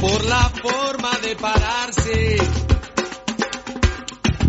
por 0.00 0.24
la 0.24 0.48
forma 0.62 1.10
de 1.22 1.36
pararse 1.36 2.36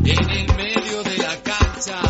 en 0.05 0.29
el 0.29 0.55
medio 0.55 1.03
de 1.03 1.17
la 1.17 1.35
cancha. 1.43 2.01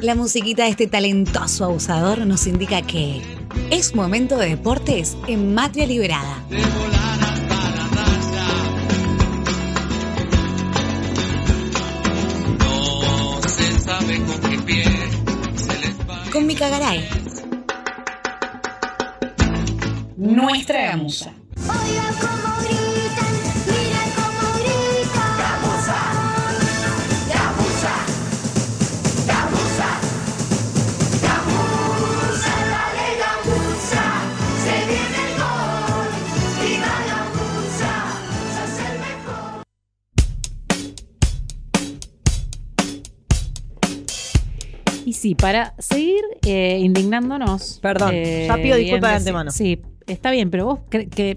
La 0.00 0.14
musiquita 0.14 0.64
de 0.64 0.70
este 0.70 0.86
talentoso 0.86 1.64
abusador 1.64 2.26
nos 2.26 2.46
indica 2.46 2.82
que 2.82 3.22
es 3.70 3.94
momento 3.94 4.36
de 4.38 4.48
deportes 4.50 5.16
en 5.28 5.54
Matria 5.54 5.86
Liberada. 5.86 6.44
De 6.48 6.56
volar 6.56 7.20
hasta 7.22 7.70
la 7.70 7.86
raya. 7.96 8.48
No 12.58 13.42
se 13.48 13.78
sabe 13.78 14.20
con 14.24 14.40
qué 14.50 14.58
pie 14.58 14.84
se 15.56 15.78
les 15.80 16.08
va. 16.08 16.24
Con 16.32 16.46
Mica 16.46 16.68
Garay. 16.68 17.08
Nuestra 20.16 20.82
gamusa. 20.86 21.32
Oiga 21.56 22.10
cómo 22.20 22.79
Y 45.10 45.12
sí, 45.14 45.34
para 45.34 45.74
seguir 45.78 46.20
eh, 46.46 46.78
indignándonos. 46.80 47.80
Perdón, 47.82 48.10
eh, 48.14 48.44
ya 48.46 48.54
pido 48.62 48.76
disculpas 48.76 49.10
de 49.10 49.16
antemano. 49.16 49.50
Sí, 49.50 49.80
está 50.06 50.30
bien, 50.30 50.50
pero 50.50 50.66
vos 50.66 50.78
cre- 50.88 51.08
que 51.08 51.36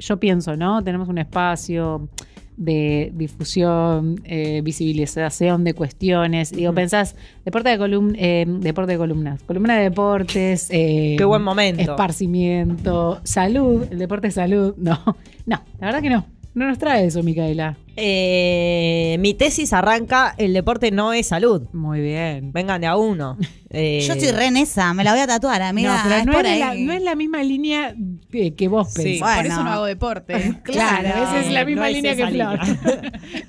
yo 0.00 0.16
pienso, 0.18 0.56
¿no? 0.56 0.82
Tenemos 0.82 1.08
un 1.08 1.18
espacio 1.18 2.08
de 2.56 3.12
difusión, 3.14 4.20
eh, 4.24 4.60
visibilización 4.64 5.62
de 5.62 5.72
cuestiones. 5.74 6.50
Digo, 6.50 6.72
pensás, 6.74 7.14
deporte 7.44 7.68
de 7.68 7.78
columna, 7.78 8.18
deporte 8.58 8.90
de 8.92 8.98
columnas, 8.98 9.40
columna 9.44 9.76
de 9.76 9.84
deportes, 9.84 10.66
eh, 10.70 11.14
Qué 11.16 11.24
buen 11.24 11.42
momento. 11.42 11.80
esparcimiento, 11.80 13.20
salud, 13.22 13.86
el 13.88 13.98
deporte 14.00 14.26
es 14.28 14.34
salud. 14.34 14.74
No, 14.82 14.98
no, 15.46 15.62
la 15.78 15.86
verdad 15.86 16.02
que 16.02 16.10
no. 16.10 16.26
No 16.54 16.66
nos 16.66 16.78
trae 16.78 17.06
eso, 17.06 17.22
Micaela. 17.22 17.76
Eh, 17.96 19.16
mi 19.20 19.32
tesis 19.34 19.72
arranca, 19.72 20.34
el 20.36 20.52
deporte 20.52 20.90
no 20.90 21.12
es 21.14 21.28
salud. 21.28 21.62
Muy 21.72 22.00
bien. 22.00 22.52
Vengan 22.52 22.80
de 22.80 22.86
a 22.86 22.96
uno. 22.96 23.38
Eh, 23.74 24.04
Yo 24.06 24.12
estoy 24.12 24.30
re 24.32 24.48
en 24.48 24.58
esa, 24.58 24.92
me 24.92 25.02
la 25.02 25.12
voy 25.12 25.22
a 25.22 25.26
tatuar, 25.26 25.62
amiga. 25.62 25.96
no, 25.96 26.02
pero 26.04 26.14
es 26.16 26.26
no 26.26 26.32
por 26.34 26.44
es, 26.44 26.50
ahí. 26.52 26.58
la, 26.58 26.74
no 26.74 26.92
es 26.92 27.02
la 27.02 27.14
misma 27.14 27.42
línea 27.42 27.94
que, 28.30 28.54
que 28.54 28.68
vos 28.68 28.92
Sí. 28.92 29.02
pensás. 29.18 29.36
Por 29.38 29.46
eso 29.46 29.64
no 29.64 29.70
hago 29.72 29.84
deporte. 29.86 30.60
Claro, 30.62 31.08
esa 31.08 31.40
es 31.40 31.50
la 31.50 31.60
no 31.60 31.66
misma 31.70 31.88
es 31.88 31.94
línea 31.96 32.14
que 32.14 32.26
Flor. 32.32 32.58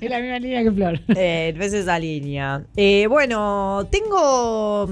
es 0.00 0.10
la 0.10 0.20
misma 0.20 0.38
línea 0.38 0.62
que 0.62 0.72
Flor. 0.72 1.00
Eh, 1.14 1.52
no 1.54 1.62
es 1.62 1.74
esa 1.74 1.98
línea. 1.98 2.64
Eh, 2.74 3.06
bueno, 3.06 3.86
tengo. 3.90 4.88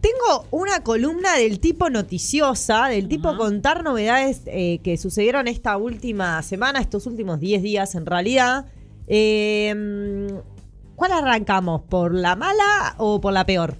Tengo 0.00 0.46
una 0.50 0.82
columna 0.82 1.36
del 1.36 1.58
tipo 1.58 1.90
noticiosa, 1.90 2.86
del 2.86 3.08
tipo 3.08 3.36
contar 3.36 3.82
novedades 3.82 4.42
eh, 4.46 4.78
que 4.84 4.96
sucedieron 4.98 5.48
esta 5.48 5.76
última 5.76 6.42
semana, 6.42 6.80
estos 6.80 7.06
últimos 7.06 7.40
10 7.40 7.62
días 7.62 7.94
en 7.94 8.06
realidad. 8.06 8.66
Eh, 9.08 9.74
mm, 9.74 10.56
¿Cuál 10.96 11.12
arrancamos? 11.12 11.82
¿Por 11.82 12.14
la 12.14 12.36
mala 12.36 12.94
o 12.98 13.20
por 13.20 13.32
la 13.32 13.44
peor? 13.44 13.76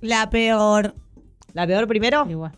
La 0.00 0.30
peor. 0.30 0.94
¿La 1.52 1.66
peor 1.66 1.86
primero? 1.86 2.26
Igual. 2.28 2.52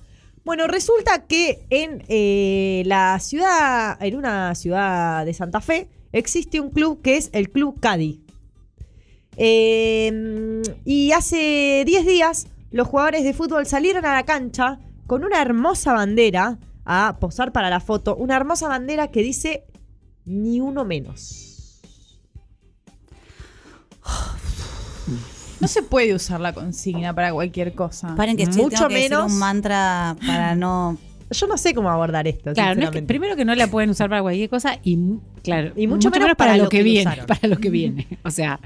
Bueno, 0.44 0.66
resulta 0.66 1.26
que 1.26 1.66
en 1.68 2.02
eh, 2.08 2.82
la 2.86 3.18
ciudad, 3.20 4.02
en 4.02 4.16
una 4.16 4.54
ciudad 4.54 5.26
de 5.26 5.34
Santa 5.34 5.60
Fe, 5.60 5.88
existe 6.12 6.58
un 6.58 6.70
club 6.70 7.02
que 7.02 7.16
es 7.16 7.28
el 7.32 7.50
Club 7.50 7.80
Cadi. 7.80 8.22
Eh, 9.36 10.62
y 10.84 11.12
hace 11.12 11.84
10 11.86 12.06
días, 12.06 12.46
los 12.70 12.86
jugadores 12.88 13.24
de 13.24 13.32
fútbol 13.34 13.66
salieron 13.66 14.04
a 14.06 14.12
la 14.14 14.24
cancha 14.24 14.78
con 15.06 15.24
una 15.24 15.40
hermosa 15.40 15.92
bandera 15.94 16.58
a 16.84 17.16
posar 17.20 17.52
para 17.52 17.70
la 17.70 17.80
foto. 17.80 18.16
Una 18.16 18.36
hermosa 18.36 18.68
bandera 18.68 19.08
que 19.08 19.22
dice 19.22 19.64
ni 20.24 20.60
uno 20.60 20.84
menos. 20.84 21.80
No 25.60 25.66
se 25.66 25.82
puede 25.82 26.14
usar 26.14 26.40
la 26.40 26.52
consigna 26.52 27.12
para 27.14 27.32
cualquier 27.32 27.74
cosa. 27.74 28.14
Paren 28.14 28.36
que 28.36 28.44
estoy, 28.44 28.62
Mucho 28.62 28.76
tengo 28.76 28.88
que 28.88 28.94
decir 28.94 29.10
menos. 29.10 29.32
un 29.32 29.38
mantra 29.38 30.16
para 30.24 30.54
no. 30.54 30.96
Yo 31.30 31.46
no 31.46 31.56
sé 31.58 31.74
cómo 31.74 31.90
abordar 31.90 32.26
esto. 32.26 32.52
Claro, 32.52 32.54
no 32.54 32.70
es 32.70 32.74
que- 32.74 32.80
sinceramente. 33.00 33.06
primero 33.06 33.36
que 33.36 33.44
no 33.44 33.54
la 33.54 33.66
pueden 33.66 33.90
usar 33.90 34.08
para 34.08 34.22
cualquier 34.22 34.48
cosa 34.48 34.78
y, 34.82 34.98
claro, 35.42 35.72
Y 35.76 35.86
mucho 35.86 36.10
menos 36.10 36.34
para 36.36 36.56
lo 36.56 36.64
lo 36.64 36.68
que, 36.70 36.78
que 36.78 36.82
viene. 36.82 37.10
usaron. 37.10 37.26
Para 37.28 37.48
lo 37.48 37.56
que 37.58 37.70
viene. 37.70 38.06
O 38.24 38.30
sea, 38.30 38.58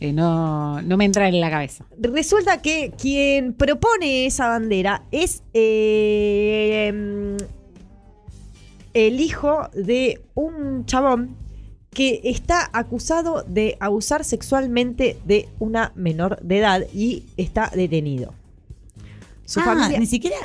eh, 0.00 0.12
no, 0.12 0.80
no 0.82 0.96
me 0.96 1.04
entra 1.04 1.28
en 1.28 1.40
la 1.40 1.50
cabeza. 1.50 1.84
Resulta 1.98 2.60
que 2.62 2.92
quien 3.00 3.52
propone 3.54 4.26
esa 4.26 4.48
bandera 4.48 5.02
es 5.10 5.42
eh, 5.54 7.36
el 8.94 9.20
hijo 9.20 9.68
de 9.74 10.20
un 10.34 10.84
chabón 10.86 11.36
que 11.90 12.20
está 12.24 12.70
acusado 12.72 13.44
de 13.46 13.76
abusar 13.80 14.24
sexualmente 14.24 15.16
de 15.24 15.48
una 15.58 15.92
menor 15.96 16.38
de 16.40 16.58
edad 16.58 16.82
y 16.94 17.24
está 17.36 17.70
detenido. 17.74 18.32
Su 19.44 19.60
Ah, 19.60 19.64
familia. 19.64 19.98
ni 19.98 20.06
siquiera. 20.06 20.36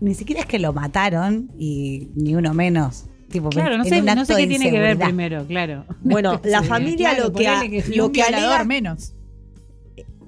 Ni 0.00 0.14
siquiera 0.14 0.40
es 0.42 0.46
que 0.46 0.58
lo 0.58 0.72
mataron 0.72 1.50
y 1.58 2.08
ni 2.14 2.34
uno 2.34 2.54
menos. 2.54 3.06
Tipo, 3.30 3.50
Claro, 3.50 3.76
no 3.76 3.84
sé, 3.84 4.00
no 4.00 4.24
sé 4.24 4.36
qué 4.36 4.46
tiene 4.46 4.70
que 4.70 4.78
ver 4.80 4.98
primero, 4.98 5.44
claro. 5.46 5.84
Bueno, 6.00 6.40
la 6.44 6.60
Sí, 6.62 6.66
familia 6.66 7.10
claro, 7.10 7.24
lo 7.24 7.32
que, 7.34 7.48
a- 7.48 7.60
que- 7.60 7.84
lo 7.94 8.10
que 8.12 8.22
alega. 8.22 8.64
menos. 8.64 9.12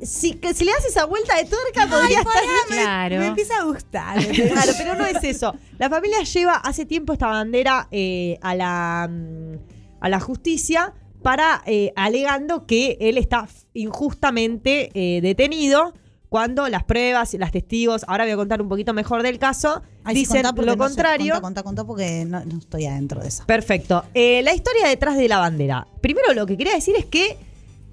Si, 0.02 0.32
que 0.34 0.54
si 0.54 0.64
le 0.64 0.72
das 0.72 0.84
esa 0.86 1.04
vuelta 1.04 1.36
de 1.36 1.44
tuerca, 1.44 1.86
podría 1.86 2.20
estar. 2.20 2.42
Claro. 2.68 3.18
Me 3.18 3.26
empieza 3.28 3.58
a 3.60 3.64
gustar. 3.64 4.18
Claro, 4.52 4.72
pero 4.78 4.94
no 4.96 5.04
es 5.06 5.22
eso. 5.24 5.54
La 5.78 5.90
familia 5.90 6.22
lleva 6.22 6.54
hace 6.54 6.86
tiempo 6.86 7.12
esta 7.12 7.26
bandera 7.26 7.86
eh, 7.90 8.38
a, 8.40 8.54
la, 8.54 9.08
mm, 9.10 9.56
a 10.00 10.08
la 10.08 10.18
justicia 10.20 10.94
para 11.22 11.62
eh, 11.66 11.92
alegando 11.96 12.66
que 12.66 12.96
él 13.00 13.18
está 13.18 13.46
injustamente 13.74 14.90
eh, 14.94 15.20
detenido 15.20 15.92
cuando 16.30 16.68
las 16.68 16.84
pruebas 16.84 17.34
y 17.34 17.38
las 17.38 17.50
testigos, 17.50 18.04
ahora 18.06 18.22
voy 18.22 18.30
a 18.30 18.36
contar 18.36 18.62
un 18.62 18.68
poquito 18.68 18.94
mejor 18.94 19.24
del 19.24 19.40
caso, 19.40 19.82
Ay, 20.04 20.14
dicen 20.14 20.44
lo 20.44 20.52
no 20.52 20.72
sé, 20.72 20.78
contrario. 20.78 21.34
contá, 21.34 21.42
contá, 21.42 21.62
contá 21.64 21.84
porque 21.84 22.24
no, 22.24 22.44
no 22.44 22.58
estoy 22.58 22.86
adentro 22.86 23.20
de 23.20 23.28
eso. 23.28 23.42
Perfecto. 23.46 24.04
Eh, 24.14 24.40
la 24.44 24.54
historia 24.54 24.86
detrás 24.86 25.16
de 25.16 25.28
la 25.28 25.38
bandera. 25.38 25.88
Primero 26.00 26.32
lo 26.32 26.46
que 26.46 26.56
quería 26.56 26.72
decir 26.72 26.94
es 26.96 27.04
que 27.04 27.36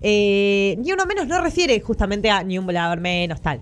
eh, 0.01 0.77
ni 0.77 0.91
uno 0.91 1.07
menos 1.07 1.27
no 1.27 1.41
refiere 1.41 1.79
justamente 1.81 2.29
a 2.29 2.43
ni 2.43 2.59
un 2.59 2.67
volador 2.67 2.99
menos, 2.99 3.41
tal. 3.41 3.59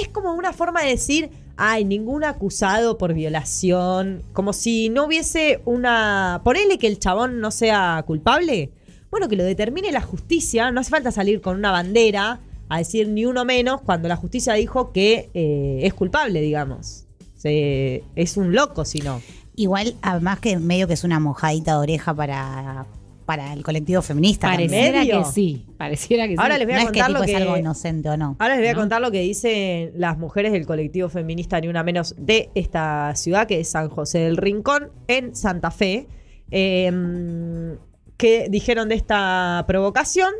Es 0.00 0.06
como 0.06 0.32
una 0.34 0.52
forma 0.52 0.82
de 0.82 0.90
decir, 0.90 1.30
ay, 1.56 1.84
ningún 1.84 2.22
acusado 2.22 2.98
por 2.98 3.14
violación, 3.14 4.22
como 4.32 4.52
si 4.52 4.88
no 4.88 5.06
hubiese 5.06 5.62
una... 5.64 6.42
Ponele 6.44 6.78
que 6.78 6.86
el 6.86 7.00
chabón 7.00 7.40
no 7.40 7.50
sea 7.50 8.04
culpable. 8.06 8.70
Bueno, 9.10 9.28
que 9.28 9.34
lo 9.34 9.42
determine 9.42 9.90
la 9.90 10.00
justicia, 10.00 10.70
no 10.70 10.80
hace 10.80 10.90
falta 10.90 11.10
salir 11.10 11.40
con 11.40 11.56
una 11.56 11.72
bandera 11.72 12.38
a 12.74 12.78
decir 12.78 13.08
ni 13.08 13.24
uno 13.26 13.44
menos 13.44 13.80
cuando 13.82 14.08
la 14.08 14.16
justicia 14.16 14.54
dijo 14.54 14.92
que 14.92 15.30
eh, 15.34 15.80
es 15.82 15.94
culpable, 15.94 16.40
digamos. 16.40 17.04
Se- 17.36 18.04
es 18.16 18.36
un 18.36 18.54
loco 18.54 18.84
si 18.84 19.00
no. 19.00 19.20
Igual, 19.56 19.94
además 20.02 20.40
que 20.40 20.58
medio 20.58 20.86
que 20.86 20.94
es 20.94 21.04
una 21.04 21.20
mojadita 21.20 21.72
de 21.72 21.78
oreja 21.78 22.14
para, 22.14 22.86
para 23.26 23.52
el 23.52 23.62
colectivo 23.62 24.00
feminista. 24.00 24.48
Pareciera 24.48 25.02
que 25.04 25.24
sí. 25.32 25.66
Pareciera 25.76 26.26
que 26.26 26.36
Ahora 26.38 26.54
sí. 26.54 26.58
les 26.60 26.68
voy 26.68 26.74
a 26.74 26.76
no 26.76 26.82
es 26.84 26.92
que 26.92 27.00
contar 27.00 27.06
tipo 27.08 27.18
lo 27.18 27.24
es 27.24 27.30
que... 27.30 27.36
algo 27.36 27.56
inocente 27.58 28.08
o 28.08 28.16
no. 28.16 28.36
Ahora 28.38 28.54
les 28.54 28.62
voy 28.62 28.68
a 28.68 28.72
¿no? 28.74 28.80
contar 28.80 29.00
lo 29.02 29.10
que 29.10 29.20
dicen 29.20 29.92
las 29.96 30.16
mujeres 30.16 30.52
del 30.52 30.64
colectivo 30.66 31.08
feminista 31.10 31.60
Ni 31.60 31.68
Una 31.68 31.82
Menos 31.82 32.14
de 32.16 32.48
esta 32.54 33.14
ciudad, 33.16 33.46
que 33.46 33.60
es 33.60 33.68
San 33.68 33.88
José 33.90 34.20
del 34.20 34.36
Rincón, 34.38 34.90
en 35.08 35.34
Santa 35.36 35.70
Fe. 35.70 36.06
eh, 36.50 37.76
que 38.16 38.46
dijeron 38.48 38.88
de 38.88 38.94
esta 38.94 39.64
provocación. 39.66 40.32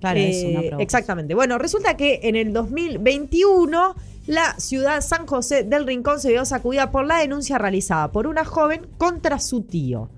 Claro, 0.00 0.20
es 0.20 0.36
Eh, 0.36 0.46
una 0.46 0.58
provocación. 0.60 0.80
Exactamente. 0.80 1.34
Bueno, 1.34 1.58
resulta 1.58 1.96
que 1.96 2.20
en 2.24 2.36
el 2.36 2.52
2021 2.52 3.94
la 4.26 4.54
ciudad 4.58 5.00
San 5.00 5.26
José 5.26 5.62
del 5.64 5.86
Rincón 5.86 6.20
se 6.20 6.30
vio 6.30 6.44
sacudida 6.44 6.90
por 6.90 7.06
la 7.06 7.18
denuncia 7.18 7.58
realizada 7.58 8.10
por 8.12 8.26
una 8.26 8.44
joven 8.44 8.82
contra 8.98 9.38
su 9.38 9.62
tío, 9.62 10.10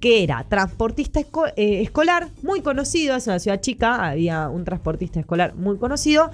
que 0.00 0.22
era 0.22 0.44
transportista 0.48 1.20
esco- 1.20 1.52
eh, 1.56 1.82
escolar, 1.82 2.28
muy 2.42 2.60
conocido, 2.60 3.16
es 3.16 3.26
una 3.26 3.38
ciudad 3.38 3.60
chica, 3.60 4.08
había 4.10 4.48
un 4.48 4.64
transportista 4.64 5.18
escolar 5.20 5.54
muy 5.54 5.78
conocido, 5.78 6.30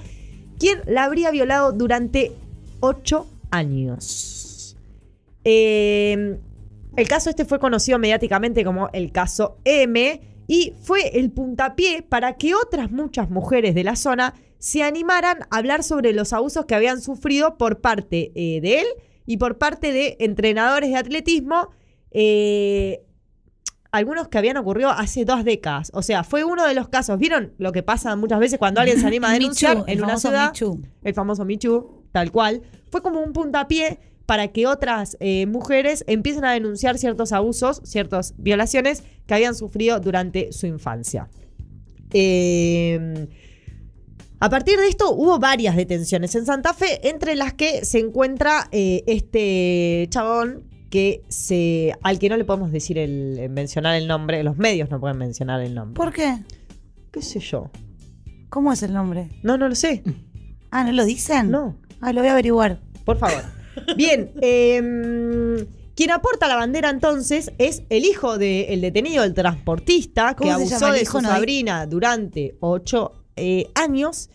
quien 0.58 0.80
la 0.86 1.04
habría 1.04 1.30
violado 1.30 1.72
durante 1.72 2.32
ocho 2.80 3.26
años. 3.50 4.76
Eh, 5.44 6.38
el 6.96 7.08
caso 7.08 7.30
este 7.30 7.44
fue 7.44 7.58
conocido 7.58 7.98
mediáticamente 7.98 8.64
como 8.64 8.90
el 8.92 9.10
caso 9.10 9.56
M 9.64 10.20
y 10.52 10.74
fue 10.82 11.18
el 11.18 11.30
puntapié 11.30 12.02
para 12.02 12.36
que 12.36 12.54
otras 12.54 12.90
muchas 12.90 13.30
mujeres 13.30 13.74
de 13.74 13.84
la 13.84 13.96
zona 13.96 14.34
se 14.58 14.82
animaran 14.82 15.44
a 15.48 15.56
hablar 15.56 15.82
sobre 15.82 16.12
los 16.12 16.34
abusos 16.34 16.66
que 16.66 16.74
habían 16.74 17.00
sufrido 17.00 17.56
por 17.56 17.80
parte 17.80 18.32
eh, 18.34 18.60
de 18.60 18.80
él 18.80 18.86
y 19.24 19.38
por 19.38 19.56
parte 19.56 19.94
de 19.94 20.18
entrenadores 20.20 20.90
de 20.90 20.96
atletismo 20.96 21.70
eh, 22.10 23.00
algunos 23.92 24.28
que 24.28 24.36
habían 24.36 24.58
ocurrido 24.58 24.90
hace 24.90 25.24
dos 25.24 25.42
décadas. 25.42 25.90
O 25.94 26.02
sea, 26.02 26.22
fue 26.22 26.44
uno 26.44 26.66
de 26.66 26.74
los 26.74 26.90
casos. 26.90 27.18
¿Vieron 27.18 27.54
lo 27.56 27.72
que 27.72 27.82
pasa 27.82 28.14
muchas 28.14 28.38
veces 28.38 28.58
cuando 28.58 28.82
alguien 28.82 29.00
se 29.00 29.06
anima 29.06 29.30
a 29.30 29.32
denunciar 29.38 29.84
en 29.86 30.00
una 30.00 30.18
famoso 30.18 30.28
ciudad? 30.28 30.52
Too. 30.52 30.82
El 31.02 31.14
famoso 31.14 31.46
Too, 31.58 32.04
tal 32.12 32.30
cual. 32.30 32.60
Fue 32.90 33.00
como 33.00 33.20
un 33.20 33.32
puntapié 33.32 34.00
para 34.26 34.48
que 34.48 34.66
otras 34.66 35.16
eh, 35.20 35.46
mujeres 35.46 36.04
empiecen 36.06 36.44
a 36.44 36.52
denunciar 36.52 36.98
ciertos 36.98 37.32
abusos, 37.32 37.80
ciertas 37.84 38.34
violaciones 38.36 39.02
que 39.26 39.34
habían 39.34 39.54
sufrido 39.54 40.00
durante 40.00 40.52
su 40.52 40.66
infancia. 40.66 41.28
Eh, 42.12 43.28
a 44.42 44.50
partir 44.50 44.76
de 44.76 44.88
esto 44.88 45.12
hubo 45.14 45.38
varias 45.38 45.76
detenciones 45.76 46.34
en 46.34 46.44
Santa 46.44 46.74
Fe, 46.74 47.08
entre 47.08 47.36
las 47.36 47.54
que 47.54 47.84
se 47.84 48.00
encuentra 48.00 48.66
eh, 48.72 49.04
este 49.06 50.08
chabón 50.10 50.64
que 50.90 51.22
se 51.28 51.94
al 52.02 52.18
que 52.18 52.28
no 52.28 52.36
le 52.36 52.44
podemos 52.44 52.72
decir 52.72 52.98
el 52.98 53.38
eh, 53.38 53.48
mencionar 53.48 53.94
el 53.94 54.08
nombre, 54.08 54.42
los 54.42 54.58
medios 54.58 54.90
no 54.90 54.98
pueden 54.98 55.16
mencionar 55.16 55.60
el 55.60 55.76
nombre. 55.76 55.94
¿Por 55.94 56.12
qué? 56.12 56.38
¿Qué 57.12 57.22
sé 57.22 57.38
yo? 57.38 57.70
¿Cómo 58.48 58.72
es 58.72 58.82
el 58.82 58.92
nombre? 58.92 59.28
No, 59.44 59.56
no 59.56 59.68
lo 59.68 59.76
sé. 59.76 60.02
Ah, 60.72 60.82
¿no 60.82 60.90
lo 60.90 61.04
dicen? 61.04 61.52
No. 61.52 61.76
Ah, 62.00 62.12
lo 62.12 62.20
voy 62.20 62.28
a 62.28 62.32
averiguar. 62.32 62.80
Por 63.04 63.18
favor. 63.18 63.44
Bien, 63.96 64.30
em, 64.40 65.66
quien 65.94 66.10
aporta 66.10 66.48
la 66.48 66.56
bandera 66.56 66.90
entonces 66.90 67.52
es 67.58 67.82
el 67.90 68.04
hijo 68.04 68.38
del 68.38 68.80
detenido, 68.80 69.24
el 69.24 69.34
transportista, 69.34 70.34
que 70.34 70.44
¿Cómo 70.44 70.66
se 70.66 70.74
abusó 70.74 70.92
de 70.92 71.04
su 71.04 71.20
No 71.20 71.30
hay- 71.30 71.36
sobrina 71.36 71.86
durante 71.86 72.56
ocho 72.60 73.12
eh, 73.36 73.68
años. 73.74 74.30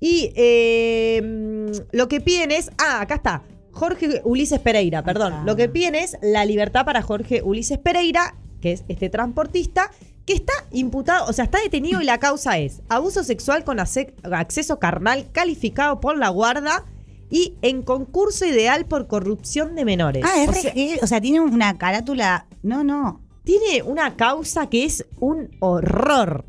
Y 0.00 0.32
em, 0.34 1.70
lo 1.92 2.08
que 2.08 2.20
piden 2.20 2.50
es. 2.50 2.70
Ah, 2.78 3.00
acá 3.02 3.16
está. 3.16 3.42
Jorge 3.72 4.20
Ulises 4.24 4.58
Pereira, 4.58 5.02
perdón. 5.04 5.46
Lo 5.46 5.54
que 5.56 5.68
piden 5.68 5.94
es 5.94 6.16
la 6.22 6.44
libertad 6.44 6.84
para 6.84 7.02
Jorge 7.02 7.42
Ulises 7.42 7.78
Pereira, 7.78 8.34
que 8.60 8.72
es 8.72 8.84
este 8.88 9.08
transportista, 9.10 9.90
que 10.26 10.32
está 10.34 10.52
imputado, 10.72 11.26
o 11.28 11.32
sea, 11.32 11.44
está 11.44 11.60
detenido 11.60 12.00
y 12.00 12.04
la 12.04 12.18
causa 12.18 12.58
es 12.58 12.82
abuso 12.88 13.22
sexual 13.24 13.64
con 13.64 13.78
acceso 13.80 14.78
carnal 14.78 15.26
calificado 15.32 16.00
por 16.00 16.18
la 16.18 16.28
guarda 16.28 16.84
y 17.30 17.54
en 17.62 17.82
concurso 17.82 18.44
ideal 18.44 18.86
por 18.86 19.06
corrupción 19.06 19.74
de 19.76 19.84
menores. 19.84 20.24
Ah, 20.26 20.42
es 20.42 20.48
o 20.48 20.52
sea. 20.52 20.74
O 21.02 21.06
sea, 21.06 21.20
tiene 21.20 21.40
una 21.40 21.78
carátula. 21.78 22.46
No, 22.62 22.84
no. 22.84 23.20
tiene 23.44 23.82
una 23.82 24.16
causa 24.16 24.68
que 24.68 24.84
es 24.84 25.06
un 25.18 25.56
horror. 25.60 26.44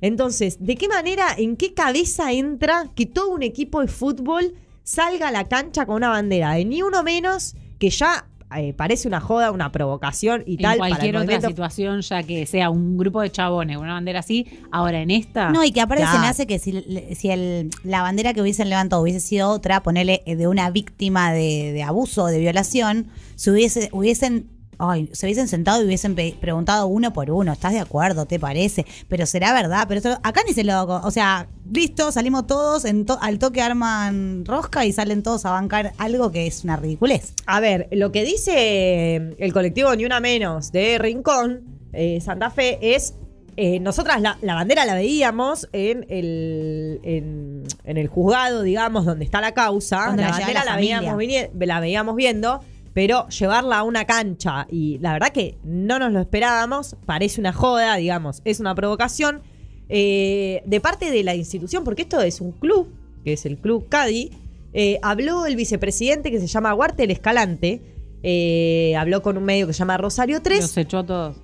Entonces, 0.00 0.58
¿de 0.60 0.76
qué 0.76 0.88
manera, 0.88 1.28
en 1.36 1.56
qué 1.56 1.72
cabeza 1.72 2.32
entra 2.32 2.90
que 2.94 3.06
todo 3.06 3.30
un 3.30 3.42
equipo 3.42 3.80
de 3.80 3.88
fútbol 3.88 4.54
salga 4.82 5.28
a 5.28 5.32
la 5.32 5.48
cancha 5.48 5.86
con 5.86 5.96
una 5.96 6.10
bandera 6.10 6.52
de 6.52 6.64
ni 6.66 6.82
uno 6.82 7.02
menos 7.02 7.54
que 7.78 7.88
ya 7.88 8.26
eh, 8.56 8.72
parece 8.74 9.08
una 9.08 9.20
joda, 9.20 9.50
una 9.50 9.72
provocación 9.72 10.42
y 10.46 10.54
En 10.54 10.62
tal 10.62 10.78
para 10.78 10.88
el 10.88 10.94
cualquier 10.94 11.16
otra 11.16 11.20
movimiento 11.24 11.48
situación, 11.48 12.00
ya 12.00 12.22
que 12.22 12.46
sea 12.46 12.70
un 12.70 12.96
grupo 12.96 13.20
de 13.20 13.30
chabones, 13.30 13.76
una 13.76 13.94
bandera 13.94 14.20
así, 14.20 14.46
ahora 14.70 15.00
en 15.00 15.10
esta. 15.10 15.50
No, 15.50 15.64
y 15.64 15.72
que 15.72 15.80
aparte 15.80 16.06
se 16.06 16.18
me 16.18 16.26
hace 16.26 16.46
que 16.46 16.58
si, 16.58 16.84
si 17.14 17.30
el, 17.30 17.70
la 17.82 18.02
bandera 18.02 18.34
que 18.34 18.42
hubiesen 18.42 18.68
levantado 18.70 19.02
hubiese 19.02 19.20
sido 19.20 19.50
otra, 19.50 19.82
ponerle 19.82 20.22
de 20.26 20.46
una 20.48 20.70
víctima 20.70 21.32
de, 21.32 21.72
de 21.72 21.82
abuso 21.82 22.24
o 22.24 22.26
de 22.26 22.38
violación, 22.38 23.08
se 23.36 23.50
hubiese, 23.50 23.88
hubiesen. 23.92 24.48
Ay, 24.90 25.08
se 25.12 25.26
hubiesen 25.26 25.48
sentado 25.48 25.82
y 25.82 25.86
hubiesen 25.86 26.14
preguntado 26.14 26.86
uno 26.86 27.12
por 27.12 27.30
uno, 27.30 27.52
¿estás 27.52 27.72
de 27.72 27.80
acuerdo? 27.80 28.26
¿Te 28.26 28.38
parece? 28.38 28.84
Pero 29.08 29.26
será 29.26 29.52
verdad, 29.52 29.86
pero 29.88 29.98
esto- 29.98 30.20
acá 30.22 30.42
ni 30.46 30.52
se 30.54 30.64
lo 30.64 30.82
O 30.84 31.10
sea, 31.10 31.48
listo, 31.72 32.12
salimos 32.12 32.46
todos, 32.46 32.84
en 32.84 33.06
to- 33.06 33.18
al 33.20 33.38
toque 33.38 33.62
arman 33.62 34.44
rosca 34.44 34.84
y 34.86 34.92
salen 34.92 35.22
todos 35.22 35.44
a 35.46 35.50
bancar 35.50 35.92
algo 35.98 36.30
que 36.32 36.46
es 36.46 36.64
una 36.64 36.76
ridiculez. 36.76 37.32
A 37.46 37.60
ver, 37.60 37.88
lo 37.92 38.12
que 38.12 38.24
dice 38.24 39.16
el 39.38 39.52
colectivo 39.52 39.94
Ni 39.96 40.04
Una 40.04 40.20
Menos 40.20 40.72
de 40.72 40.98
Rincón, 40.98 41.62
eh, 41.92 42.20
Santa 42.20 42.50
Fe, 42.50 42.78
es. 42.94 43.14
eh, 43.56 43.78
nosotras 43.78 44.20
la, 44.20 44.36
la 44.42 44.54
bandera 44.56 44.84
la 44.84 44.94
veíamos 44.96 45.68
en 45.72 46.04
el, 46.08 46.98
en, 47.04 47.62
en 47.84 47.96
el 47.96 48.08
juzgado, 48.08 48.62
digamos, 48.62 49.04
donde 49.04 49.24
está 49.24 49.40
la 49.40 49.52
causa. 49.54 50.06
Donde 50.08 50.24
la 50.24 50.30
bandera 50.30 50.64
la 50.64 50.70
la, 50.72 50.76
veíamos, 50.76 51.10
familia. 51.12 51.50
vinie- 51.54 51.66
la 51.66 51.78
veíamos 51.78 52.16
viendo, 52.16 52.60
pero 52.94 53.28
llevarla 53.28 53.78
a 53.78 53.82
una 53.82 54.04
cancha 54.06 54.66
y 54.70 54.98
la 55.00 55.12
verdad 55.12 55.30
que 55.32 55.58
no 55.64 55.98
nos 55.98 56.12
lo 56.12 56.20
esperábamos, 56.20 56.96
parece 57.04 57.40
una 57.40 57.52
joda, 57.52 57.96
digamos, 57.96 58.40
es 58.44 58.60
una 58.60 58.74
provocación 58.74 59.42
eh, 59.88 60.62
de 60.64 60.80
parte 60.80 61.10
de 61.10 61.22
la 61.24 61.34
institución, 61.34 61.84
porque 61.84 62.02
esto 62.02 62.20
es 62.22 62.40
un 62.40 62.52
club, 62.52 62.88
que 63.24 63.34
es 63.34 63.44
el 63.46 63.58
Club 63.58 63.88
Cadi. 63.88 64.30
Eh, 64.72 64.98
habló 65.02 65.44
el 65.46 65.56
vicepresidente 65.56 66.30
que 66.30 66.40
se 66.40 66.46
llama 66.46 66.74
Huarte 66.74 67.04
el 67.04 67.10
Escalante. 67.10 67.82
eh, 68.22 68.94
habló 68.96 69.20
con 69.22 69.36
un 69.36 69.44
medio 69.44 69.66
que 69.66 69.72
se 69.74 69.80
llama 69.80 69.98
Rosario 69.98 70.40
3. 70.40 70.60
Los 70.62 70.76
echó 70.78 70.98
a 70.98 71.06
todos. 71.06 71.36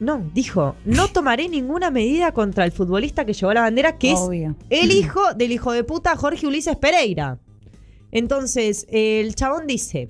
No, 0.00 0.28
dijo, 0.34 0.74
no 0.84 1.06
tomaré 1.06 1.48
ninguna 1.48 1.92
medida 1.92 2.32
contra 2.32 2.64
el 2.64 2.72
futbolista 2.72 3.24
que 3.24 3.34
llevó 3.34 3.52
la 3.52 3.60
bandera, 3.60 3.98
que 3.98 4.14
Obvio. 4.14 4.56
es 4.68 4.82
el 4.82 4.90
hijo 4.90 5.34
del 5.34 5.52
hijo 5.52 5.70
de 5.70 5.84
puta 5.84 6.16
Jorge 6.16 6.46
Ulises 6.48 6.76
Pereira. 6.76 7.38
Entonces, 8.10 8.86
el 8.90 9.34
chabón 9.36 9.66
dice, 9.68 10.08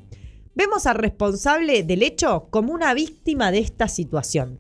vemos 0.55 0.87
al 0.87 0.97
responsable 0.97 1.83
del 1.83 2.03
hecho 2.03 2.47
como 2.51 2.73
una 2.73 2.95
víctima 2.95 3.51
de 3.51 3.59
esta 3.59 3.89
situación. 3.89 4.59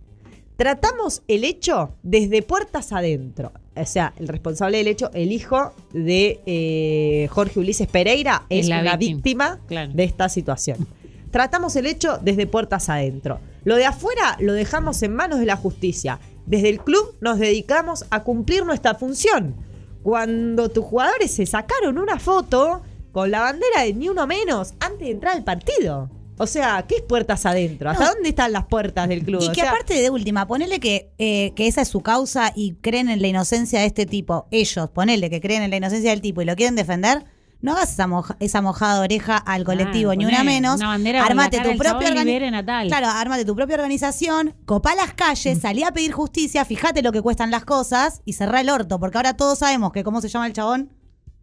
Tratamos 0.56 1.22
el 1.28 1.44
hecho 1.44 1.94
desde 2.02 2.42
puertas 2.42 2.92
adentro. 2.92 3.52
O 3.74 3.86
sea, 3.86 4.12
el 4.18 4.28
responsable 4.28 4.78
del 4.78 4.86
hecho, 4.88 5.10
el 5.14 5.32
hijo 5.32 5.72
de 5.92 6.40
eh, 6.46 7.26
Jorge 7.30 7.58
Ulises 7.58 7.88
Pereira, 7.88 8.44
Es 8.50 8.64
es 8.64 8.68
la 8.68 8.80
una 8.82 8.96
víctima. 8.96 9.54
víctima 9.54 9.60
Claro. 9.66 9.92
de 9.94 10.04
esta 10.04 10.28
situación. 10.28 10.86
Tratamos 11.30 11.74
el 11.76 11.86
hecho 11.86 12.18
desde 12.22 12.46
puertas 12.46 12.88
adentro. 12.90 13.40
Lo 13.64 13.76
de 13.76 13.86
afuera 13.86 14.36
lo 14.40 14.52
dejamos 14.52 15.02
en 15.02 15.14
manos 15.14 15.40
de 15.40 15.46
la 15.46 15.56
justicia. 15.56 16.20
Desde 16.44 16.68
el 16.68 16.80
club 16.80 17.14
nos 17.20 17.38
dedicamos 17.38 18.04
a 18.10 18.22
cumplir 18.22 18.66
nuestra 18.66 18.94
función. 18.94 19.54
Cuando 20.02 20.68
tus 20.68 20.84
jugadores 20.84 21.30
se 21.30 21.46
sacaron 21.46 21.96
una 21.96 22.18
foto 22.18 22.82
con 23.12 23.30
la 23.30 23.40
bandera 23.40 23.82
de 23.82 23.94
ni 23.94 24.08
uno 24.08 24.26
menos 24.26 24.74
antes 24.80 25.00
de 25.00 25.10
entrar 25.10 25.36
al 25.36 25.44
partido. 25.44 26.10
O 26.38 26.46
sea, 26.46 26.84
¿qué 26.88 26.96
es 26.96 27.02
puertas 27.02 27.44
adentro? 27.46 27.90
¿Hasta 27.90 28.06
No. 28.06 28.14
dónde 28.14 28.30
están 28.30 28.52
las 28.52 28.64
puertas 28.66 29.08
del 29.08 29.22
club? 29.22 29.42
Y 29.42 29.48
O 29.48 29.52
que 29.52 29.60
sea, 29.60 29.70
aparte 29.70 29.94
de 30.00 30.10
última, 30.10 30.46
ponele 30.48 30.80
que, 30.80 31.12
eh, 31.18 31.52
que 31.54 31.68
esa 31.68 31.82
es 31.82 31.88
su 31.88 32.00
causa 32.00 32.52
y 32.56 32.72
creen 32.80 33.08
en 33.10 33.20
la 33.20 33.28
inocencia 33.28 33.80
de 33.80 33.86
este 33.86 34.06
tipo. 34.06 34.46
Ellos, 34.50 34.88
ponele 34.90 35.30
que 35.30 35.40
creen 35.40 35.62
en 35.62 35.70
la 35.70 35.76
inocencia 35.76 36.10
del 36.10 36.20
tipo 36.22 36.42
y 36.42 36.46
lo 36.46 36.56
quieren 36.56 36.74
defender. 36.74 37.24
No 37.60 37.72
hagas 37.74 37.92
esa, 37.92 38.08
moja- 38.08 38.36
esa 38.40 38.60
mojada 38.60 38.94
de 38.94 39.00
oreja 39.04 39.36
al 39.36 39.62
colectivo, 39.62 40.12
ni 40.16 40.24
una 40.24 40.42
menos. 40.42 40.76
una 40.76 40.88
bandera 40.88 41.24
armate 41.24 41.58
tu 41.58 41.76
propia 41.76 41.90
chabón 41.92 42.02
y 42.02 42.06
organi- 42.20 42.24
liberen 42.24 42.54
a 42.56 42.64
tal. 42.66 42.88
Claro, 42.88 43.06
armate 43.08 43.44
tu 43.44 43.54
propia 43.54 43.76
organización, 43.76 44.54
copá 44.64 44.96
las 44.96 45.14
calles, 45.14 45.60
salí 45.60 45.84
a 45.84 45.92
pedir 45.92 46.10
justicia, 46.10 46.64
fíjate 46.64 47.02
lo 47.02 47.12
que 47.12 47.22
cuestan 47.22 47.52
las 47.52 47.64
cosas 47.64 48.20
y 48.24 48.32
cerrá 48.32 48.62
el 48.62 48.68
orto, 48.70 48.98
porque 48.98 49.18
ahora 49.18 49.34
todos 49.36 49.60
sabemos 49.60 49.92
que 49.92 50.02
cómo 50.02 50.20
se 50.20 50.28
llama 50.28 50.48
el 50.48 50.54
chabón. 50.54 50.90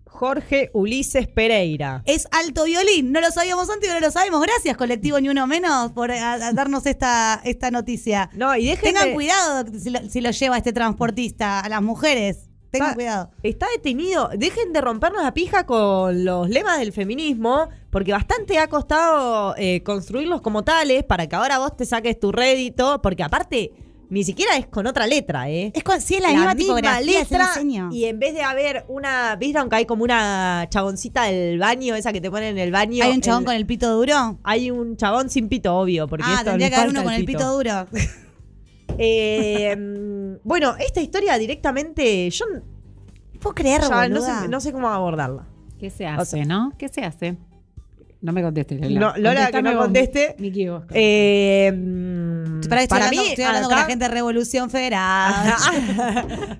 Jorge 0.10 0.70
Ulises 0.74 1.28
Pereira. 1.28 2.02
Es 2.06 2.28
alto 2.32 2.66
violín. 2.66 3.12
No 3.12 3.22
lo 3.22 3.32
sabíamos 3.32 3.70
antes 3.70 3.88
y 3.88 3.92
ahora 3.92 4.06
lo 4.08 4.12
sabemos. 4.12 4.42
Gracias, 4.42 4.76
colectivo, 4.76 5.20
ni 5.22 5.30
uno 5.30 5.48
menos, 5.48 5.92
por 5.94 6.12
a- 6.12 6.34
a 6.34 6.54
darnos 6.54 6.86
esta, 6.86 7.40
esta 7.46 7.72
noticia. 7.72 8.30
No, 8.34 8.56
y 8.56 8.66
dejen 8.68 8.94
Tengan 8.96 9.14
cuidado 9.14 9.66
si 9.80 9.90
lo, 9.90 10.00
si 10.10 10.22
lo 10.22 10.32
lleva 10.32 10.58
este 10.58 10.74
transportista 10.74 11.60
a 11.62 11.70
las 11.70 11.82
mujeres. 11.82 12.50
Tengan 12.72 12.94
cuidado. 12.96 13.32
Está 13.42 13.66
detenido. 13.76 14.30
Dejen 14.38 14.74
de 14.74 14.82
rompernos 14.82 15.24
la 15.24 15.34
pija 15.34 15.66
con 15.66 16.24
los 16.24 16.50
lemas 16.50 16.80
del 16.80 16.92
feminismo, 16.94 17.68
porque 17.90 18.12
bastante 18.12 18.60
ha 18.60 18.68
costado 18.68 19.56
eh, 19.58 19.82
construirlos 19.84 20.42
como 20.42 20.64
tales 20.64 21.04
para 21.04 21.28
que 21.28 21.36
ahora 21.36 21.58
vos 21.60 21.76
te 21.78 21.86
saques 21.86 22.20
tu 22.20 22.32
rédito, 22.32 23.02
porque 23.02 23.24
aparte 23.24 23.72
ni 24.10 24.24
siquiera 24.24 24.58
es 24.58 24.68
con 24.68 24.88
otra 24.88 25.06
letra, 25.08 25.50
¿eh? 25.50 25.72
Es 25.76 25.84
con, 25.84 26.02
sí, 26.02 26.16
es 26.16 26.22
la, 26.22 26.30
misma 26.30 26.56
tipografía, 26.56 27.22
es 27.22 27.32
el 27.32 27.38
letra 27.38 27.90
y 27.92 28.06
en 28.06 28.20
vez 28.20 28.34
de 28.34 28.42
haber 28.42 28.86
una, 28.88 29.36
¿vieron 29.36 29.70
que 29.70 29.76
hay 29.78 29.86
como 29.86 30.04
una 30.04 30.66
chaboncita 30.70 31.24
del 31.24 31.60
baño, 31.60 31.96
esa 31.96 32.12
que 32.12 32.20
te 32.20 32.32
ponen 32.32 32.50
en 32.50 32.58
el 32.58 32.72
baño? 32.72 33.04
¿Hay 33.04 33.12
un 33.12 33.22
chabón 33.22 33.44
El- 33.44 33.46
con 33.46 33.56
el 33.56 33.66
pito 33.66 33.96
duro? 33.96 34.40
Hay 34.44 34.72
un 34.72 34.98
chabón 34.98 35.30
sin 35.30 35.48
pito, 35.48 35.76
obvio, 35.76 36.08
porque 36.08 36.26
ah, 36.28 36.34
esto 36.34 36.46
tendría 36.46 36.70
que 36.70 36.76
haber 36.76 36.90
uno 36.90 37.04
con 37.04 37.14
el 37.14 37.26
pito 37.26 37.54
duro. 37.54 37.88
Eh, 39.02 39.78
bueno, 40.44 40.76
esta 40.78 41.00
historia 41.00 41.38
directamente, 41.38 42.30
yo 42.32 42.44
¿Puedo 43.40 43.56
creer, 43.56 43.82
ya 43.82 44.10
no 44.10 44.22
sé, 44.22 44.48
no 44.50 44.60
sé 44.60 44.74
cómo 44.74 44.90
abordarla. 44.90 45.46
¿Qué 45.80 45.90
se 45.90 46.06
O 46.06 46.10
hace, 46.10 46.38
sea- 46.38 46.46
no? 46.46 46.74
¿Qué 46.78 46.90
se 46.90 47.06
hace? 47.06 47.38
No 48.22 48.34
me 48.34 48.42
contestes, 48.42 48.82
Lola. 48.82 49.00
No, 49.00 49.14
Lola, 49.18 49.50
que 49.50 49.62
no 49.62 49.74
vos, 49.76 49.84
conteste. 49.86 50.36
Miki, 50.40 50.68
vos. 50.68 50.84
Eh, 50.92 51.72
mm, 51.74 52.09
Para, 52.70 52.84
estoy 52.84 52.98
hablando, 53.00 53.22
mí, 53.22 53.28
estoy 53.30 53.44
hablando 53.46 53.70
con 53.70 53.78
la 53.78 53.86
gente 53.86 54.06
de 54.06 54.12
Revolución 54.12 54.70
Federal. 54.70 55.54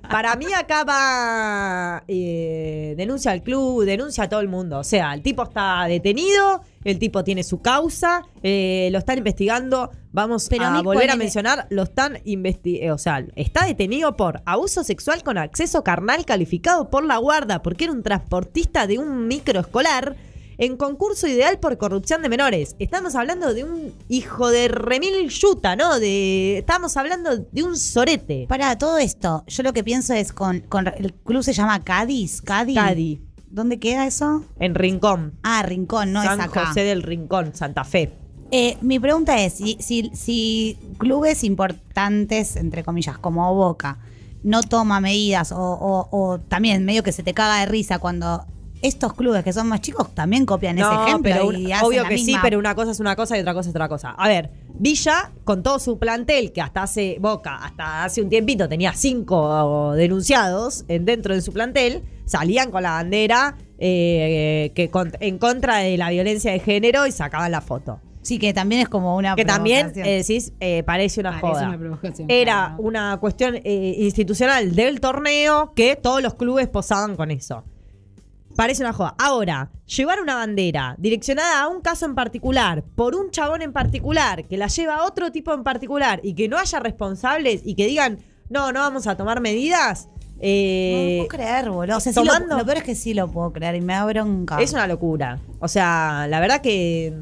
para 0.10 0.34
mí 0.36 0.46
acá 0.52 0.84
va 0.84 2.02
eh, 2.08 2.94
denuncia 2.96 3.30
al 3.30 3.42
club, 3.42 3.84
denuncia 3.84 4.24
a 4.24 4.28
todo 4.28 4.40
el 4.40 4.48
mundo. 4.48 4.78
O 4.78 4.84
sea, 4.84 5.14
el 5.14 5.22
tipo 5.22 5.44
está 5.44 5.84
detenido, 5.84 6.62
el 6.84 6.98
tipo 6.98 7.24
tiene 7.24 7.42
su 7.42 7.60
causa, 7.60 8.22
eh, 8.42 8.88
lo 8.92 8.98
están 8.98 9.18
investigando. 9.18 9.90
Vamos 10.12 10.48
Pero 10.48 10.64
a 10.64 10.82
volver 10.82 11.10
a 11.10 11.16
mencionar, 11.16 11.66
lo 11.70 11.84
están 11.84 12.18
investigando. 12.24 12.94
O 12.94 12.98
sea, 12.98 13.24
está 13.36 13.64
detenido 13.64 14.16
por 14.16 14.42
abuso 14.44 14.82
sexual 14.82 15.22
con 15.22 15.38
acceso 15.38 15.84
carnal 15.84 16.24
calificado 16.24 16.90
por 16.90 17.04
la 17.04 17.16
guarda, 17.18 17.62
porque 17.62 17.84
era 17.84 17.92
un 17.92 18.02
transportista 18.02 18.86
de 18.86 18.98
un 18.98 19.28
microescolar. 19.28 20.16
En 20.60 20.76
concurso 20.76 21.26
ideal 21.26 21.58
por 21.58 21.78
corrupción 21.78 22.20
de 22.22 22.28
menores. 22.28 22.76
Estamos 22.78 23.14
hablando 23.14 23.54
de 23.54 23.64
un 23.64 23.92
hijo 24.08 24.50
de 24.50 24.68
remil 24.68 25.28
yuta, 25.30 25.74
¿no? 25.74 25.98
De, 25.98 26.58
estamos 26.58 26.96
hablando 26.98 27.38
de 27.38 27.62
un 27.62 27.76
sorete. 27.78 28.44
Para 28.46 28.76
todo 28.76 28.98
esto, 28.98 29.42
yo 29.48 29.62
lo 29.62 29.72
que 29.72 29.82
pienso 29.82 30.12
es 30.12 30.32
con, 30.34 30.60
con 30.60 30.86
el 30.86 31.14
club 31.14 31.42
se 31.42 31.54
llama 31.54 31.82
Cádiz, 31.82 32.42
Cádiz. 32.42 32.76
Cadi, 32.76 33.22
¿Dónde 33.48 33.78
queda 33.80 34.06
eso? 34.06 34.44
en 34.60 34.74
Rincón. 34.74 35.32
Ah, 35.42 35.62
Rincón, 35.62 36.12
no 36.12 36.22
San 36.22 36.38
es 36.40 36.46
acá. 36.46 36.66
José 36.66 36.82
del 36.84 37.02
Rincón, 37.02 37.54
Santa 37.54 37.82
Fe. 37.84 38.12
Eh, 38.52 38.76
mi 38.82 38.98
pregunta 39.00 39.40
es, 39.42 39.54
si, 39.54 39.76
si, 39.80 40.10
si 40.12 40.76
clubes 40.98 41.42
importantes, 41.42 42.56
entre 42.56 42.84
comillas, 42.84 43.16
como 43.18 43.54
Boca, 43.54 43.98
no 44.42 44.62
toma 44.62 45.00
medidas 45.00 45.52
o, 45.52 45.56
o- 45.58 46.08
o 46.10 46.38
también 46.40 46.84
medio 46.84 47.02
que 47.02 47.12
se 47.12 47.22
te 47.22 47.32
caga 47.34 47.60
de 47.60 47.66
risa 47.66 47.98
cuando 47.98 48.44
estos 48.82 49.12
clubes 49.14 49.44
que 49.44 49.52
son 49.52 49.66
más 49.68 49.80
chicos 49.80 50.14
también 50.14 50.46
copian 50.46 50.78
ese 50.78 50.88
ejemplo 50.88 51.20
pero 51.22 51.52
y 51.52 51.66
un- 51.66 51.72
hacen 51.72 51.86
obvio 51.86 52.02
la 52.02 52.08
que 52.08 52.18
sí, 52.18 52.34
pero 52.42 52.58
una 52.58 52.74
cosa 52.74 52.90
es 52.92 53.00
una 53.00 53.14
cosa 53.16 53.36
y 53.36 53.40
otra 53.40 53.52
cosa 53.54 53.68
es 53.68 53.74
otra 53.74 53.88
cosa. 53.88 54.10
A 54.10 54.28
ver, 54.28 54.50
Villa, 54.74 55.30
con 55.44 55.62
todo 55.62 55.78
su 55.78 55.98
plantel, 55.98 56.52
que 56.52 56.60
hasta 56.62 56.82
hace 56.84 57.18
Boca, 57.20 57.56
hasta 57.64 58.04
hace 58.04 58.22
un 58.22 58.28
tiempito 58.30 58.68
tenía 58.68 58.92
cinco 58.94 59.92
denunciados 59.94 60.84
en- 60.88 61.04
dentro 61.04 61.34
de 61.34 61.42
su 61.42 61.52
plantel, 61.52 62.02
salían 62.24 62.70
con 62.70 62.82
la 62.82 62.92
bandera 62.92 63.56
eh, 63.82 64.72
que 64.74 64.90
con- 64.90 65.12
en 65.20 65.38
contra 65.38 65.78
de 65.78 65.96
la 65.96 66.10
violencia 66.10 66.52
de 66.52 66.58
género 66.60 67.06
y 67.06 67.12
sacaban 67.12 67.50
la 67.50 67.60
foto. 67.62 67.98
Sí, 68.22 68.38
que 68.38 68.52
también 68.52 68.82
es 68.82 68.88
como 68.90 69.16
una 69.16 69.34
Que 69.34 69.46
también, 69.46 69.92
eh, 69.96 70.18
decís, 70.18 70.52
eh, 70.60 70.82
parece 70.82 71.20
una 71.20 71.40
Parece 71.40 71.46
joda. 71.48 71.68
una 71.68 71.78
provocación, 71.78 72.30
Era 72.30 72.74
una 72.76 73.16
cuestión 73.18 73.56
eh, 73.64 73.94
institucional 73.98 74.74
del 74.74 75.00
torneo 75.00 75.72
que 75.74 75.96
todos 75.96 76.22
los 76.22 76.34
clubes 76.34 76.68
posaban 76.68 77.16
con 77.16 77.30
eso. 77.30 77.64
Parece 78.60 78.82
una 78.82 78.92
joda. 78.92 79.14
Ahora, 79.16 79.70
llevar 79.86 80.20
una 80.20 80.34
bandera 80.34 80.94
direccionada 80.98 81.62
a 81.62 81.68
un 81.68 81.80
caso 81.80 82.04
en 82.04 82.14
particular, 82.14 82.84
por 82.94 83.14
un 83.14 83.30
chabón 83.30 83.62
en 83.62 83.72
particular, 83.72 84.44
que 84.46 84.58
la 84.58 84.66
lleva 84.66 84.96
a 84.96 85.06
otro 85.06 85.32
tipo 85.32 85.54
en 85.54 85.62
particular 85.64 86.20
y 86.22 86.34
que 86.34 86.46
no 86.46 86.58
haya 86.58 86.78
responsables 86.78 87.62
y 87.64 87.74
que 87.74 87.86
digan, 87.86 88.18
no, 88.50 88.70
no 88.70 88.80
vamos 88.80 89.06
a 89.06 89.16
tomar 89.16 89.40
medidas, 89.40 90.08
No 90.12 90.40
eh, 90.42 91.14
puedo 91.26 91.28
creer, 91.28 91.70
boludo. 91.70 91.96
O 91.96 92.00
sea, 92.00 92.12
sí 92.12 92.20
lo, 92.22 92.26
tomando- 92.34 92.58
lo 92.58 92.64
peor 92.66 92.76
es 92.76 92.82
que 92.84 92.94
sí 92.94 93.14
lo 93.14 93.30
puedo 93.30 93.50
creer 93.50 93.76
y 93.76 93.80
me 93.80 93.94
da 93.94 94.04
bronca. 94.04 94.60
es 94.60 94.74
una 94.74 94.86
locura. 94.86 95.38
O 95.58 95.68
sea, 95.68 96.26
la 96.28 96.38
verdad 96.38 96.60
que... 96.60 97.14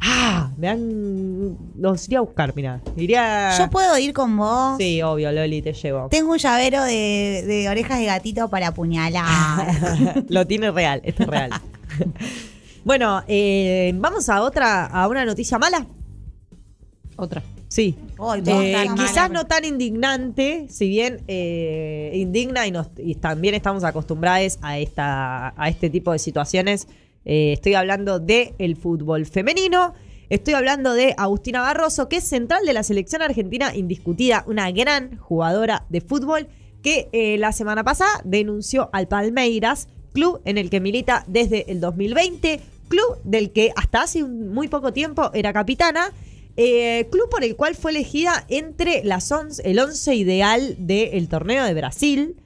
Ah, 0.00 0.50
me 0.56 0.66
dan... 0.68 1.58
Los 1.76 2.06
iría 2.06 2.18
a 2.18 2.22
buscar, 2.22 2.54
mira. 2.54 2.80
Iría... 2.96 3.56
Yo 3.58 3.68
puedo 3.68 3.98
ir 3.98 4.12
con 4.12 4.36
vos. 4.36 4.76
Sí, 4.78 5.02
obvio, 5.02 5.32
Loli, 5.32 5.60
te 5.62 5.72
llevo. 5.72 6.08
Tengo 6.08 6.32
un 6.32 6.38
llavero 6.38 6.84
de, 6.84 7.44
de 7.46 7.68
orejas 7.68 7.98
de 7.98 8.04
gatito 8.06 8.48
para 8.48 8.68
apuñalar. 8.68 10.24
Lo 10.28 10.46
tiene 10.46 10.70
real, 10.70 11.00
esto 11.04 11.24
es 11.24 11.28
real. 11.28 11.50
bueno, 12.84 13.22
eh, 13.26 13.92
vamos 13.96 14.28
a 14.28 14.42
otra, 14.42 14.86
a 14.86 15.08
una 15.08 15.24
noticia 15.24 15.58
mala. 15.58 15.84
Otra. 17.16 17.42
Sí. 17.66 17.96
Eh, 18.46 18.86
quizás 18.96 19.14
mala. 19.16 19.28
no 19.28 19.46
tan 19.46 19.64
indignante, 19.64 20.66
si 20.70 20.88
bien 20.88 21.22
eh, 21.28 22.12
indigna 22.14 22.66
y, 22.66 22.70
nos- 22.70 22.88
y 22.96 23.16
también 23.16 23.54
estamos 23.54 23.84
acostumbrados 23.84 24.58
a, 24.62 24.78
esta, 24.78 25.52
a 25.60 25.68
este 25.68 25.90
tipo 25.90 26.12
de 26.12 26.18
situaciones. 26.18 26.86
Eh, 27.24 27.52
estoy 27.54 27.74
hablando 27.74 28.18
del 28.18 28.54
el 28.58 28.76
fútbol 28.76 29.26
femenino. 29.26 29.94
Estoy 30.30 30.54
hablando 30.54 30.92
de 30.94 31.14
Agustina 31.16 31.60
Barroso, 31.62 32.08
que 32.08 32.16
es 32.16 32.24
central 32.24 32.64
de 32.66 32.72
la 32.74 32.82
selección 32.82 33.22
argentina 33.22 33.74
indiscutida, 33.74 34.44
una 34.46 34.70
gran 34.70 35.16
jugadora 35.18 35.86
de 35.88 36.00
fútbol 36.02 36.48
que 36.82 37.08
eh, 37.12 37.38
la 37.38 37.52
semana 37.52 37.82
pasada 37.82 38.10
denunció 38.24 38.90
al 38.92 39.08
Palmeiras, 39.08 39.88
club 40.12 40.40
en 40.44 40.58
el 40.58 40.68
que 40.70 40.80
milita 40.80 41.24
desde 41.28 41.70
el 41.72 41.80
2020, 41.80 42.60
club 42.88 43.18
del 43.24 43.50
que 43.52 43.72
hasta 43.74 44.02
hace 44.02 44.22
muy 44.24 44.68
poco 44.68 44.92
tiempo 44.92 45.30
era 45.34 45.52
capitana 45.52 46.12
eh, 46.60 47.06
club 47.12 47.28
por 47.30 47.44
el 47.44 47.54
cual 47.56 47.74
fue 47.76 47.92
elegida 47.92 48.44
entre 48.48 49.04
las 49.04 49.30
once- 49.30 49.62
el 49.64 49.78
11 49.78 50.14
ideal 50.16 50.74
del 50.78 51.28
torneo 51.28 51.64
de 51.64 51.72
Brasil. 51.74 52.36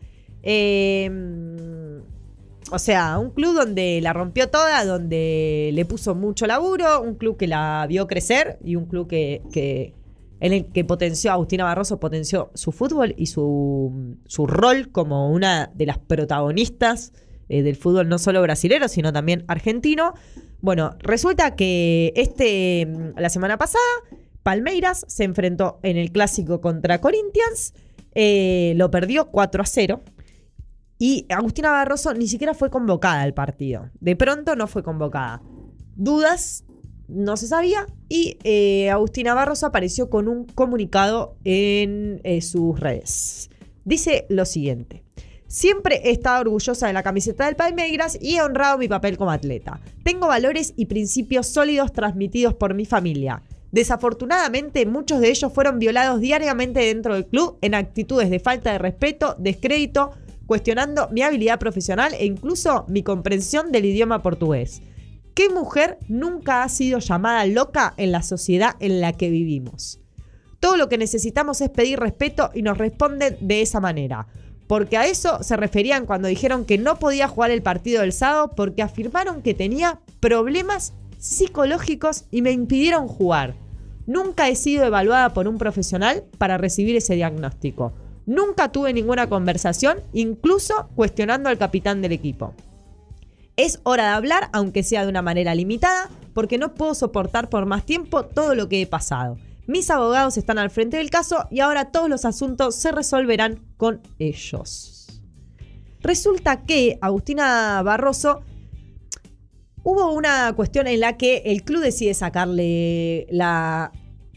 Eh, 0.42 1.08
o 2.71 2.78
sea, 2.78 3.19
un 3.19 3.31
club 3.31 3.54
donde 3.54 4.00
la 4.02 4.12
rompió 4.12 4.49
toda, 4.49 4.85
donde 4.85 5.71
le 5.73 5.85
puso 5.85 6.14
mucho 6.14 6.47
laburo, 6.47 7.00
un 7.02 7.14
club 7.16 7.37
que 7.37 7.47
la 7.47 7.85
vio 7.88 8.07
crecer 8.07 8.59
y 8.64 8.76
un 8.76 8.87
club 8.87 9.09
que, 9.09 9.42
que- 9.52 9.95
en 10.40 10.52
el 10.52 10.66
que 10.73 10.85
potenció, 10.85 11.31
Agustina 11.31 11.62
Barroso 11.64 12.00
potenció 12.00 12.50
su 12.54 12.73
fútbol 12.73 13.14
y 13.16 13.26
su, 13.26 14.16
su 14.26 14.47
rol 14.49 14.90
como 14.90 15.31
una 15.31 15.71
de 15.75 15.87
las 15.87 15.99
protagonistas 15.99 17.12
eh, 17.49 17.62
del 17.62 17.76
fútbol 17.76 18.09
no 18.09 18.19
solo 18.19 18.42
brasilero, 18.42 18.88
sino 18.88 19.12
también 19.12 19.45
argentino. 19.47 20.14
Bueno, 20.61 20.97
resulta 21.00 21.54
que 21.54 22.12
este 22.16 22.88
la 23.16 23.28
semana 23.28 23.57
pasada 23.57 23.85
Palmeiras 24.42 25.04
se 25.07 25.23
enfrentó 25.25 25.78
en 25.85 25.97
el 25.97 26.11
clásico 26.11 26.61
contra 26.61 27.00
Corinthians, 27.00 27.75
eh, 28.14 28.73
lo 28.76 28.90
perdió 28.90 29.26
4 29.31 29.62
a 29.62 29.66
0 29.66 30.00
y 31.02 31.26
Agustina 31.30 31.73
Barroso 31.73 32.14
ni 32.14 32.28
siquiera 32.28 32.54
fue 32.54 32.71
convocada 32.71 33.23
al 33.23 33.35
partido. 33.35 33.90
De 33.99 34.14
pronto 34.14 34.54
no 34.54 34.68
fue 34.68 34.85
convocada. 34.85 35.42
Dudas, 35.97 36.62
no 37.09 37.37
se 37.37 37.49
sabía 37.49 37.88
y 38.09 38.38
eh, 38.44 38.88
Agustina 38.88 39.35
Barroso 39.35 39.66
apareció 39.66 40.09
con 40.09 40.28
un 40.28 40.44
comunicado 40.44 41.35
en 41.42 42.21
eh, 42.23 42.40
sus 42.40 42.78
redes. 42.78 43.50
Dice 43.85 44.26
lo 44.28 44.44
siguiente. 44.44 45.02
Siempre 45.49 46.02
he 46.04 46.12
estado 46.12 46.42
orgullosa 46.42 46.87
de 46.87 46.92
la 46.92 47.02
camiseta 47.02 47.47
del 47.47 47.56
Palmeiras 47.56 48.16
y 48.21 48.37
he 48.37 48.42
honrado 48.42 48.78
mi 48.78 48.87
papel 48.87 49.18
como 49.18 49.32
atleta. 49.32 49.80
Tengo 50.04 50.28
valores 50.28 50.73
y 50.76 50.87
principios 50.87 51.49
sólidos 51.49 51.92
transmitidos 51.92 52.54
por 52.54 52.75
mi 52.75 52.87
familia. 52.87 53.42
Desafortunadamente, 53.73 54.85
muchos 54.87 55.21
de 55.21 55.30
ellos 55.30 55.52
fueron 55.52 55.78
violados 55.78 56.21
diariamente 56.21 56.78
dentro 56.78 57.14
del 57.14 57.26
club 57.26 57.59
en 57.62 57.75
actitudes 57.75 58.30
de 58.30 58.38
falta 58.38 58.71
de 58.71 58.78
respeto, 58.78 59.35
descrédito, 59.38 60.12
cuestionando 60.46 61.08
mi 61.11 61.22
habilidad 61.22 61.58
profesional 61.58 62.14
e 62.14 62.25
incluso 62.25 62.84
mi 62.88 63.02
comprensión 63.02 63.72
del 63.72 63.87
idioma 63.87 64.22
portugués. 64.22 64.82
¿Qué 65.34 65.49
mujer 65.49 65.99
nunca 66.08 66.62
ha 66.62 66.68
sido 66.68 66.99
llamada 66.99 67.46
loca 67.46 67.94
en 67.96 68.12
la 68.12 68.22
sociedad 68.22 68.76
en 68.80 69.00
la 69.00 69.14
que 69.14 69.30
vivimos? 69.30 69.99
Todo 70.61 70.76
lo 70.76 70.88
que 70.88 70.99
necesitamos 70.99 71.61
es 71.61 71.70
pedir 71.70 71.99
respeto 71.99 72.50
y 72.54 72.62
nos 72.62 72.78
responden 72.78 73.37
de 73.40 73.62
esa 73.62 73.80
manera. 73.80 74.26
Porque 74.66 74.96
a 74.96 75.06
eso 75.06 75.42
se 75.42 75.56
referían 75.56 76.06
cuando 76.06 76.28
dijeron 76.28 76.64
que 76.64 76.78
no 76.78 76.99
podía 76.99 77.28
jugar 77.28 77.50
el 77.50 77.62
partido 77.62 78.02
del 78.02 78.12
sábado 78.12 78.52
porque 78.54 78.82
afirmaron 78.82 79.42
que 79.42 79.54
tenía 79.54 80.00
problemas 80.20 80.92
psicológicos 81.18 82.25
y 82.30 82.42
me 82.42 82.52
impidieron 82.52 83.08
jugar. 83.08 83.54
Nunca 84.06 84.49
he 84.49 84.56
sido 84.56 84.84
evaluada 84.84 85.32
por 85.32 85.49
un 85.49 85.58
profesional 85.58 86.25
para 86.38 86.58
recibir 86.58 86.96
ese 86.96 87.14
diagnóstico. 87.14 87.92
Nunca 88.26 88.70
tuve 88.70 88.92
ninguna 88.92 89.28
conversación, 89.28 89.98
incluso 90.12 90.88
cuestionando 90.94 91.48
al 91.48 91.58
capitán 91.58 92.02
del 92.02 92.12
equipo. 92.12 92.54
Es 93.56 93.80
hora 93.82 94.04
de 94.04 94.10
hablar, 94.14 94.48
aunque 94.52 94.82
sea 94.82 95.02
de 95.02 95.10
una 95.10 95.22
manera 95.22 95.54
limitada, 95.54 96.08
porque 96.32 96.58
no 96.58 96.74
puedo 96.74 96.94
soportar 96.94 97.48
por 97.48 97.66
más 97.66 97.84
tiempo 97.84 98.24
todo 98.24 98.54
lo 98.54 98.68
que 98.68 98.82
he 98.82 98.86
pasado. 98.86 99.36
Mis 99.66 99.90
abogados 99.90 100.36
están 100.36 100.58
al 100.58 100.70
frente 100.70 100.96
del 100.96 101.10
caso 101.10 101.46
y 101.50 101.60
ahora 101.60 101.90
todos 101.90 102.08
los 102.08 102.24
asuntos 102.24 102.74
se 102.74 102.92
resolverán 102.92 103.60
con 103.76 104.00
ellos. 104.18 105.22
Resulta 106.00 106.62
que 106.62 106.98
Agustina 107.00 107.80
Barroso 107.82 108.42
hubo 109.84 110.12
una 110.12 110.52
cuestión 110.54 110.86
en 110.88 111.00
la 111.00 111.16
que 111.16 111.42
el 111.46 111.62
club 111.62 111.82
decide 111.82 112.14
sacarle 112.14 113.26
la... 113.30 113.92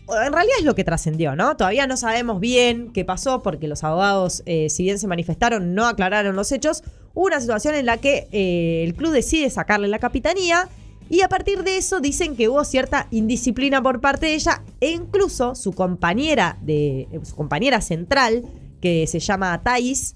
En 0.08 0.34
realidad 0.34 0.58
es 0.60 0.66
lo 0.66 0.76
que 0.76 0.84
trascendió, 0.84 1.36
¿no? 1.36 1.58
Todavía 1.58 1.88
no 1.88 1.98
sabemos 1.98 2.40
bien 2.40 2.92
qué 2.94 3.04
pasó 3.04 3.42
porque 3.42 3.68
los 3.68 3.84
abogados, 3.84 4.44
eh, 4.46 4.70
si 4.70 4.84
bien 4.84 5.00
se 5.00 5.08
manifestaron, 5.08 5.74
no 5.74 5.88
aclararon 5.88 6.36
los 6.36 6.52
hechos. 6.52 6.84
Hubo 7.16 7.26
una 7.26 7.42
situación 7.42 7.74
en 7.74 7.88
la 7.88 7.98
que 7.98 8.28
eh, 8.32 8.84
el 8.84 8.94
club 8.94 9.12
decide 9.12 9.50
sacarle 9.50 9.88
la 9.88 9.98
capitanía 9.98 10.70
y 11.10 11.22
a 11.22 11.30
partir 11.30 11.64
de 11.64 11.78
eso 11.78 12.02
dicen 12.02 12.36
que 12.36 12.50
hubo 12.50 12.64
cierta 12.66 13.08
indisciplina 13.10 13.82
por 13.82 14.00
parte 14.00 14.28
de 14.28 14.36
ella 14.36 14.64
e 14.80 14.92
incluso 14.92 15.56
su 15.56 15.74
compañera 15.74 16.58
de 16.62 17.08
eh, 17.12 17.20
su 17.24 17.36
compañera 17.36 17.82
central 17.82 18.44
que 18.82 19.08
se 19.08 19.20
llama 19.20 19.62
Thais 19.64 20.16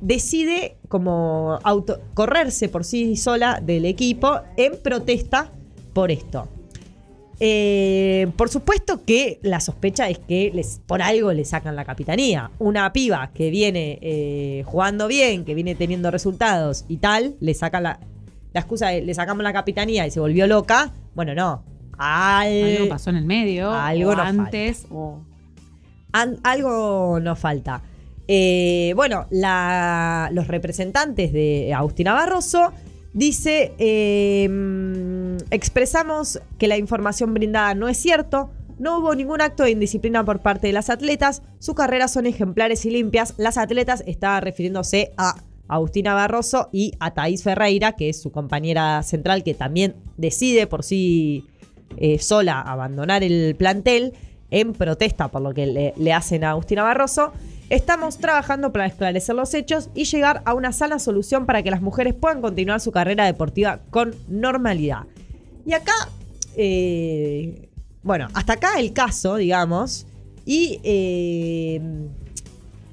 decide 0.00 0.78
como 0.88 1.58
auto 1.62 2.00
correrse 2.14 2.70
por 2.70 2.84
sí 2.84 3.16
sola 3.16 3.60
del 3.62 3.84
equipo 3.84 4.40
en 4.56 4.80
protesta 4.80 5.52
por 5.92 6.10
esto. 6.10 6.48
Eh, 7.40 8.28
por 8.36 8.48
supuesto 8.48 9.04
que 9.04 9.38
la 9.42 9.60
sospecha 9.60 10.08
es 10.08 10.18
que 10.18 10.50
les, 10.54 10.80
por 10.86 11.02
algo 11.02 11.32
le 11.32 11.44
sacan 11.44 11.74
la 11.76 11.84
capitanía. 11.84 12.50
Una 12.58 12.92
piba 12.92 13.30
que 13.34 13.50
viene 13.50 13.98
eh, 14.02 14.62
jugando 14.66 15.08
bien, 15.08 15.44
que 15.44 15.54
viene 15.54 15.74
teniendo 15.74 16.10
resultados 16.10 16.84
y 16.88 16.98
tal, 16.98 17.34
le 17.40 17.54
saca 17.54 17.80
la, 17.80 17.98
la 18.52 18.60
excusa 18.60 18.88
de 18.88 19.02
le 19.02 19.14
sacamos 19.14 19.42
la 19.42 19.52
capitanía 19.52 20.06
y 20.06 20.10
se 20.10 20.20
volvió 20.20 20.46
loca. 20.46 20.92
Bueno, 21.14 21.34
no. 21.34 21.64
Al- 21.98 22.76
Algo 22.76 22.88
pasó 22.88 23.10
en 23.10 23.16
el 23.16 23.24
medio. 23.24 23.70
algo 23.72 24.10
o 24.10 24.14
nos 24.16 24.26
antes. 24.26 24.86
O 24.90 25.20
An- 26.12 26.38
algo 26.44 27.18
nos 27.20 27.38
falta. 27.38 27.82
Eh, 28.28 28.92
bueno, 28.96 29.26
la- 29.30 30.30
los 30.32 30.46
representantes 30.48 31.32
de 31.32 31.72
Agustina 31.74 32.12
Barroso 32.14 32.72
Dice, 33.16 33.70
mm, 34.50 34.83
expresamos 35.54 36.40
que 36.58 36.66
la 36.66 36.76
información 36.76 37.32
brindada 37.32 37.74
no 37.74 37.88
es 37.88 37.96
cierto, 37.96 38.50
no 38.78 38.98
hubo 38.98 39.14
ningún 39.14 39.40
acto 39.40 39.62
de 39.62 39.70
indisciplina 39.70 40.24
por 40.24 40.40
parte 40.40 40.66
de 40.66 40.72
las 40.72 40.90
atletas, 40.90 41.42
sus 41.60 41.76
carreras 41.76 42.12
son 42.12 42.26
ejemplares 42.26 42.84
y 42.86 42.90
limpias. 42.90 43.34
Las 43.36 43.56
atletas 43.56 44.02
estaba 44.06 44.40
refiriéndose 44.40 45.12
a 45.16 45.36
Agustina 45.68 46.12
Barroso 46.12 46.68
y 46.72 46.92
a 46.98 47.12
Thaís 47.12 47.44
Ferreira, 47.44 47.92
que 47.92 48.08
es 48.08 48.20
su 48.20 48.32
compañera 48.32 49.02
central, 49.04 49.44
que 49.44 49.54
también 49.54 49.94
decide 50.16 50.66
por 50.66 50.82
sí 50.82 51.46
eh, 51.96 52.18
sola 52.18 52.60
abandonar 52.60 53.22
el 53.22 53.54
plantel 53.54 54.12
en 54.50 54.72
protesta 54.72 55.28
por 55.28 55.42
lo 55.42 55.54
que 55.54 55.66
le, 55.66 55.94
le 55.96 56.12
hacen 56.12 56.42
a 56.42 56.50
Agustina 56.50 56.82
Barroso. 56.82 57.32
Estamos 57.70 58.18
trabajando 58.18 58.72
para 58.72 58.86
esclarecer 58.86 59.34
los 59.36 59.54
hechos 59.54 59.88
y 59.94 60.04
llegar 60.04 60.42
a 60.44 60.54
una 60.54 60.72
sana 60.72 60.98
solución 60.98 61.46
para 61.46 61.62
que 61.62 61.70
las 61.70 61.80
mujeres 61.80 62.12
puedan 62.14 62.42
continuar 62.42 62.80
su 62.80 62.90
carrera 62.90 63.24
deportiva 63.24 63.80
con 63.90 64.14
normalidad. 64.28 65.04
Y 65.66 65.72
acá, 65.72 65.92
eh, 66.56 67.68
bueno, 68.02 68.28
hasta 68.34 68.54
acá 68.54 68.78
el 68.78 68.92
caso, 68.92 69.36
digamos. 69.36 70.06
Y 70.46 70.78
eh, 70.84 71.80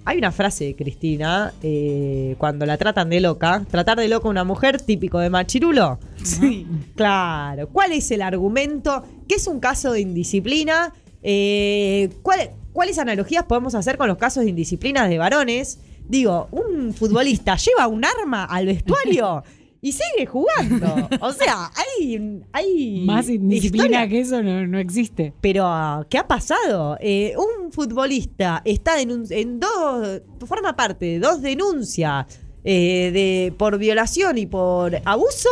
hay 0.06 0.18
una 0.18 0.32
frase 0.32 0.64
de 0.66 0.76
Cristina, 0.76 1.54
eh, 1.62 2.36
cuando 2.38 2.66
la 2.66 2.78
tratan 2.78 3.10
de 3.10 3.20
loca, 3.20 3.66
tratar 3.70 3.98
de 4.00 4.08
loca 4.08 4.28
a 4.28 4.32
una 4.32 4.44
mujer 4.44 4.82
típico 4.82 5.20
de 5.20 5.30
machirulo. 5.30 6.00
Sí. 6.24 6.66
Claro. 6.96 7.68
¿Cuál 7.70 7.92
es 7.92 8.10
el 8.12 8.22
argumento? 8.22 9.04
¿Qué 9.28 9.36
es 9.36 9.48
un 9.48 9.60
caso 9.60 9.92
de 9.92 10.02
indisciplina? 10.02 10.94
Eh, 11.24 12.10
¿cuál- 12.22 12.52
¿Cuáles 12.74 12.98
analogías 13.00 13.44
podemos 13.44 13.76
hacer 13.76 13.98
con 13.98 14.08
los 14.08 14.18
casos 14.18 14.44
de 14.46 14.50
indisciplina 14.50 15.06
de 15.10 15.18
varones? 15.18 15.80
Digo, 16.08 16.48
un 16.52 16.94
futbolista 16.94 17.58
lleva 17.58 17.88
un 17.88 18.06
arma 18.06 18.46
al 18.46 18.66
vestuario 18.66 19.44
y 19.82 19.92
sigue 19.92 20.26
jugando. 20.28 21.10
O 21.22 21.32
sea, 21.34 21.72
hay, 21.76 22.42
hay 22.54 23.04
Más 23.06 23.28
indisciplina 23.30 23.86
historia. 24.04 24.08
que 24.10 24.20
eso 24.20 24.42
no, 24.44 24.68
no 24.68 24.78
existe. 24.80 25.34
Pero, 25.42 25.66
¿qué 26.10 26.18
ha 26.20 26.28
pasado? 26.28 26.98
Eh, 27.00 27.34
un 27.38 27.72
futbolista 27.72 28.62
está 28.66 28.98
denun- 29.00 29.28
en 29.32 29.60
dos, 29.60 30.22
forma 30.46 30.76
parte 30.76 31.06
de 31.06 31.20
dos 31.20 31.42
denuncias 31.42 32.26
eh, 32.64 33.10
de, 33.12 33.54
por 33.58 33.78
violación 33.80 34.38
y 34.38 34.46
por 34.46 34.96
abuso 35.04 35.50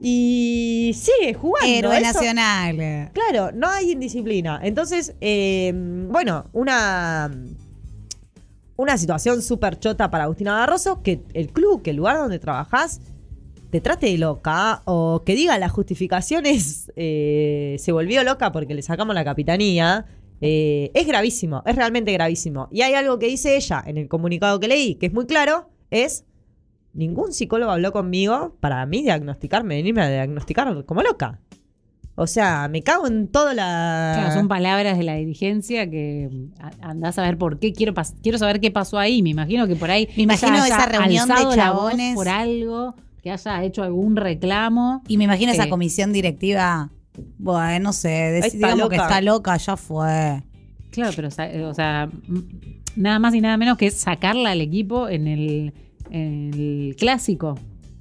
y 0.00 0.92
sigue 0.94 1.34
jugando. 1.34 1.66
Héroe 1.68 1.96
Eso- 1.98 2.12
nacional. 2.14 3.10
Claro, 3.12 3.50
no 3.54 3.68
hay 3.68 3.92
indisciplina. 3.92 4.60
Entonces, 4.62 5.14
eh, 5.20 5.72
bueno, 6.10 6.46
una, 6.52 7.30
una 8.76 8.98
situación 8.98 9.40
súper 9.42 9.78
chota 9.78 10.10
para 10.10 10.24
Agustina 10.24 10.52
Barroso, 10.54 11.02
que 11.02 11.22
el 11.34 11.48
club, 11.48 11.82
que 11.82 11.90
el 11.90 11.96
lugar 11.96 12.18
donde 12.18 12.38
trabajás, 12.38 13.00
te 13.76 13.82
trate 13.82 14.06
de 14.06 14.16
loca 14.16 14.80
o 14.86 15.22
que 15.24 15.34
diga 15.34 15.58
las 15.58 15.70
justificaciones, 15.70 16.90
eh, 16.96 17.76
se 17.78 17.92
volvió 17.92 18.24
loca 18.24 18.50
porque 18.52 18.74
le 18.74 18.80
sacamos 18.80 19.14
la 19.14 19.22
capitanía. 19.24 20.06
eh, 20.40 20.90
es 20.94 21.06
gravísimo, 21.06 21.62
es 21.66 21.76
realmente 21.76 22.10
gravísimo. 22.12 22.68
Y 22.72 22.80
hay 22.82 22.94
algo 22.94 23.18
que 23.18 23.26
dice 23.26 23.54
ella 23.56 23.82
en 23.86 23.98
el 23.98 24.08
comunicado 24.08 24.58
que 24.60 24.68
leí, 24.68 24.94
que 24.94 25.06
es 25.06 25.12
muy 25.12 25.26
claro, 25.26 25.68
es 25.90 26.24
ningún 26.94 27.34
psicólogo 27.34 27.70
habló 27.70 27.92
conmigo 27.92 28.56
para 28.60 28.84
mí 28.86 29.02
diagnosticarme, 29.02 29.76
venirme 29.76 30.00
a 30.02 30.08
diagnosticar 30.08 30.84
como 30.86 31.02
loca. 31.02 31.40
O 32.18 32.26
sea, 32.26 32.66
me 32.68 32.80
cago 32.82 33.06
en 33.06 33.28
toda 33.28 33.52
la. 33.52 34.12
Claro, 34.16 34.32
son 34.32 34.48
palabras 34.48 34.96
de 34.96 35.04
la 35.04 35.16
dirigencia 35.16 35.90
que 35.90 36.30
a- 36.58 36.70
andás 36.88 37.18
a 37.18 37.22
ver 37.22 37.36
por 37.36 37.58
qué. 37.58 37.74
Quiero, 37.74 37.92
quiero 38.22 38.38
saber 38.38 38.58
qué 38.58 38.70
pasó 38.70 38.98
ahí. 38.98 39.22
Me 39.22 39.28
imagino 39.30 39.66
que 39.66 39.76
por 39.76 39.90
ahí. 39.90 40.08
Me 40.16 40.22
imagino 40.22 40.64
esa 40.64 40.86
reunión 40.86 41.28
de 41.28 41.34
chabones. 41.54 42.14
Por 42.14 42.28
algo, 42.30 42.94
que 43.26 43.32
haya 43.32 43.64
hecho 43.64 43.82
algún 43.82 44.14
reclamo. 44.14 45.02
Y 45.08 45.16
me 45.18 45.24
imagino 45.24 45.50
esa 45.50 45.64
Eh. 45.64 45.68
comisión 45.68 46.12
directiva. 46.12 46.90
Bueno, 47.38 47.86
no 47.86 47.92
sé, 47.92 48.40
digamos 48.52 48.88
que 48.88 48.94
está 48.96 49.20
loca, 49.20 49.56
ya 49.56 49.76
fue. 49.76 50.44
Claro, 50.90 51.12
pero, 51.16 51.30
sa- 51.32 51.50
o 51.64 51.74
sea, 51.74 52.08
nada 52.94 53.18
más 53.18 53.34
y 53.34 53.40
nada 53.40 53.56
menos 53.56 53.78
que 53.78 53.90
sacarla 53.90 54.52
al 54.52 54.60
equipo 54.60 55.08
en 55.08 55.26
el, 55.26 55.72
en 56.10 56.50
el 56.54 56.96
clásico. 56.96 57.58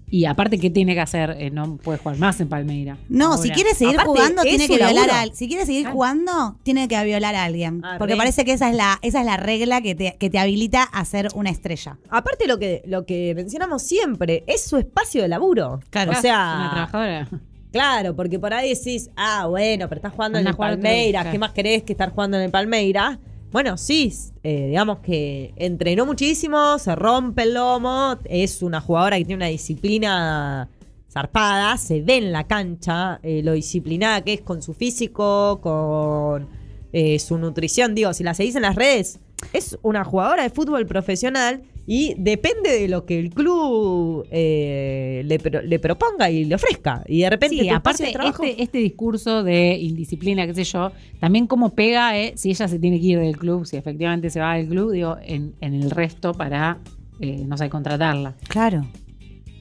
Y 0.07 0.25
aparte, 0.25 0.59
¿qué 0.59 0.69
tiene 0.69 0.93
que 0.93 1.01
hacer? 1.01 1.35
Eh, 1.39 1.49
no 1.49 1.77
puede 1.77 1.97
jugar 1.97 2.17
más 2.19 2.39
en 2.39 2.47
Palmeira. 2.47 2.95
No, 3.09 3.31
Ahora. 3.33 3.37
si 3.41 3.49
quiere 3.49 3.73
seguir 3.73 3.95
aparte, 3.95 4.11
jugando, 4.11 4.41
tiene 4.43 4.67
que 4.67 4.75
violar 4.77 5.09
a 5.09 5.25
Si 5.33 5.47
quiere 5.47 5.65
seguir 5.65 5.87
Ah. 5.87 5.91
jugando, 5.91 6.57
tiene 6.63 6.87
que 6.87 7.03
violar 7.03 7.33
a 7.35 7.43
alguien. 7.43 7.81
Ah, 7.83 7.95
porque 7.97 8.13
re. 8.13 8.17
parece 8.19 8.45
que 8.45 8.53
esa 8.53 8.69
es 8.69 8.75
la, 8.75 8.99
esa 9.01 9.19
es 9.21 9.25
la 9.25 9.37
regla 9.37 9.81
que 9.81 9.95
te, 9.95 10.15
que 10.19 10.29
te 10.29 10.37
habilita 10.37 10.83
a 10.83 11.03
ser 11.05 11.29
una 11.33 11.49
estrella. 11.49 11.97
Aparte 12.09 12.47
lo 12.47 12.59
que, 12.59 12.83
lo 12.85 13.05
que 13.05 13.33
mencionamos 13.35 13.81
siempre, 13.81 14.43
es 14.47 14.63
su 14.63 14.77
espacio 14.77 15.23
de 15.23 15.27
laburo. 15.27 15.79
Claro. 15.89 16.11
O 16.11 16.13
Una 16.13 16.21
sea, 16.21 16.69
trabajadora. 16.71 17.27
claro, 17.71 18.15
porque 18.15 18.37
por 18.39 18.53
ahí 18.53 18.73
decís, 18.75 19.09
ah, 19.17 19.47
bueno, 19.49 19.89
pero 19.89 19.99
estás 19.99 20.13
jugando 20.13 20.37
en 20.37 20.45
el 20.47 20.55
Palmeiras, 20.55 21.23
claro. 21.23 21.31
¿qué 21.33 21.39
más 21.39 21.51
querés 21.51 21.81
que 21.83 21.93
estar 21.93 22.11
jugando 22.11 22.37
en 22.37 22.43
el 22.43 22.51
Palmeiras? 22.51 23.17
Bueno, 23.55 23.77
sí, 23.77 24.13
eh, 24.43 24.67
digamos 24.67 24.99
que 24.99 25.53
entrenó 25.55 26.05
muchísimo, 26.05 26.77
se 26.77 26.93
rompe 26.93 27.43
el 27.43 27.53
lomo, 27.53 28.17
es 28.25 28.61
una 28.61 28.81
jugadora 28.81 29.17
que 29.17 29.23
tiene 29.23 29.45
una 29.45 29.49
disciplina 29.49 30.67
zarpada, 31.09 31.77
se 31.77 32.01
ve 32.01 32.17
en 32.17 32.33
la 32.33 32.43
cancha 32.43 33.21
eh, 33.23 33.41
lo 33.45 33.53
disciplinada 33.53 34.25
que 34.25 34.33
es 34.33 34.41
con 34.41 34.61
su 34.61 34.73
físico, 34.73 35.61
con 35.61 36.49
eh, 36.91 37.17
su 37.17 37.37
nutrición. 37.37 37.95
Digo, 37.95 38.13
si 38.13 38.25
la 38.25 38.33
seguís 38.33 38.57
en 38.57 38.63
las 38.63 38.75
redes, 38.75 39.21
es 39.53 39.79
una 39.83 40.03
jugadora 40.03 40.43
de 40.43 40.49
fútbol 40.49 40.85
profesional 40.85 41.63
y 41.87 42.15
depende 42.17 42.69
de 42.71 42.87
lo 42.87 43.05
que 43.05 43.19
el 43.19 43.29
club 43.29 44.25
eh, 44.31 45.21
le, 45.25 45.39
pro- 45.39 45.61
le 45.61 45.79
proponga 45.79 46.29
y 46.29 46.45
le 46.45 46.55
ofrezca. 46.55 47.03
Y 47.07 47.21
de 47.21 47.29
repente, 47.29 47.57
Sí, 47.57 47.69
aparte, 47.69 48.05
de 48.05 48.11
trabajo- 48.11 48.43
este, 48.43 48.63
este 48.63 48.77
discurso 48.79 49.43
de 49.43 49.77
indisciplina, 49.77 50.45
qué 50.47 50.53
sé 50.55 50.63
yo, 50.63 50.91
también 51.19 51.47
cómo 51.47 51.75
pega, 51.75 52.17
eh, 52.17 52.33
si 52.35 52.49
ella 52.49 52.67
se 52.67 52.79
tiene 52.79 52.99
que 52.99 53.05
ir 53.05 53.19
del 53.19 53.37
club, 53.37 53.65
si 53.65 53.77
efectivamente 53.77 54.29
se 54.29 54.39
va 54.39 54.55
del 54.55 54.67
club, 54.67 54.91
digo, 54.91 55.17
en, 55.23 55.53
en 55.61 55.73
el 55.75 55.91
resto 55.91 56.33
para, 56.33 56.79
eh, 57.19 57.43
no 57.45 57.57
sé, 57.57 57.69
contratarla. 57.69 58.35
Claro. 58.47 58.85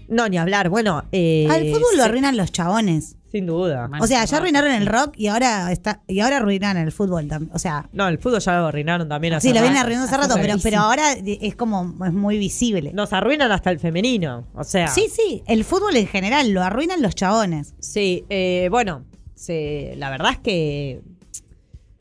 No, 0.08 0.28
ni 0.28 0.38
hablar. 0.38 0.68
Bueno, 0.68 1.04
eh, 1.12 1.46
Al 1.50 1.64
fútbol 1.66 1.96
lo 1.96 2.02
se- 2.02 2.08
arruinan 2.08 2.36
los 2.36 2.52
chabones. 2.52 3.16
Sin 3.30 3.46
duda. 3.46 3.90
O 4.00 4.06
sea, 4.06 4.24
ya 4.24 4.36
arruinaron 4.36 4.70
el 4.70 4.86
rock 4.86 5.14
y 5.16 5.26
ahora 5.26 5.72
está 5.72 6.02
y 6.06 6.20
ahora 6.20 6.36
arruinan 6.36 6.76
el 6.76 6.92
fútbol 6.92 7.26
también. 7.26 7.50
O 7.52 7.58
sea, 7.58 7.88
No, 7.92 8.06
el 8.06 8.18
fútbol 8.18 8.38
ya 8.38 8.58
lo 8.60 8.66
arruinaron 8.68 9.08
también. 9.08 9.34
hace 9.34 9.48
sí, 9.48 9.54
lo 9.54 9.60
vienen 9.60 9.78
arruinando 9.80 10.06
hace 10.06 10.16
rato, 10.16 10.34
pero, 10.40 10.54
pero 10.62 10.78
ahora 10.78 11.14
es 11.24 11.56
como 11.56 11.96
es 12.06 12.12
muy 12.12 12.38
visible. 12.38 12.92
Nos 12.92 13.12
arruinan 13.12 13.50
hasta 13.50 13.70
el 13.70 13.80
femenino. 13.80 14.46
O 14.54 14.62
sea. 14.62 14.86
Sí, 14.86 15.08
sí, 15.10 15.42
el 15.48 15.64
fútbol 15.64 15.96
en 15.96 16.06
general 16.06 16.50
lo 16.52 16.62
arruinan 16.62 17.02
los 17.02 17.16
chabones. 17.16 17.74
Sí, 17.80 18.24
eh, 18.28 18.68
bueno, 18.70 19.04
se, 19.34 19.94
la 19.96 20.10
verdad 20.10 20.30
es 20.30 20.38
que 20.38 21.00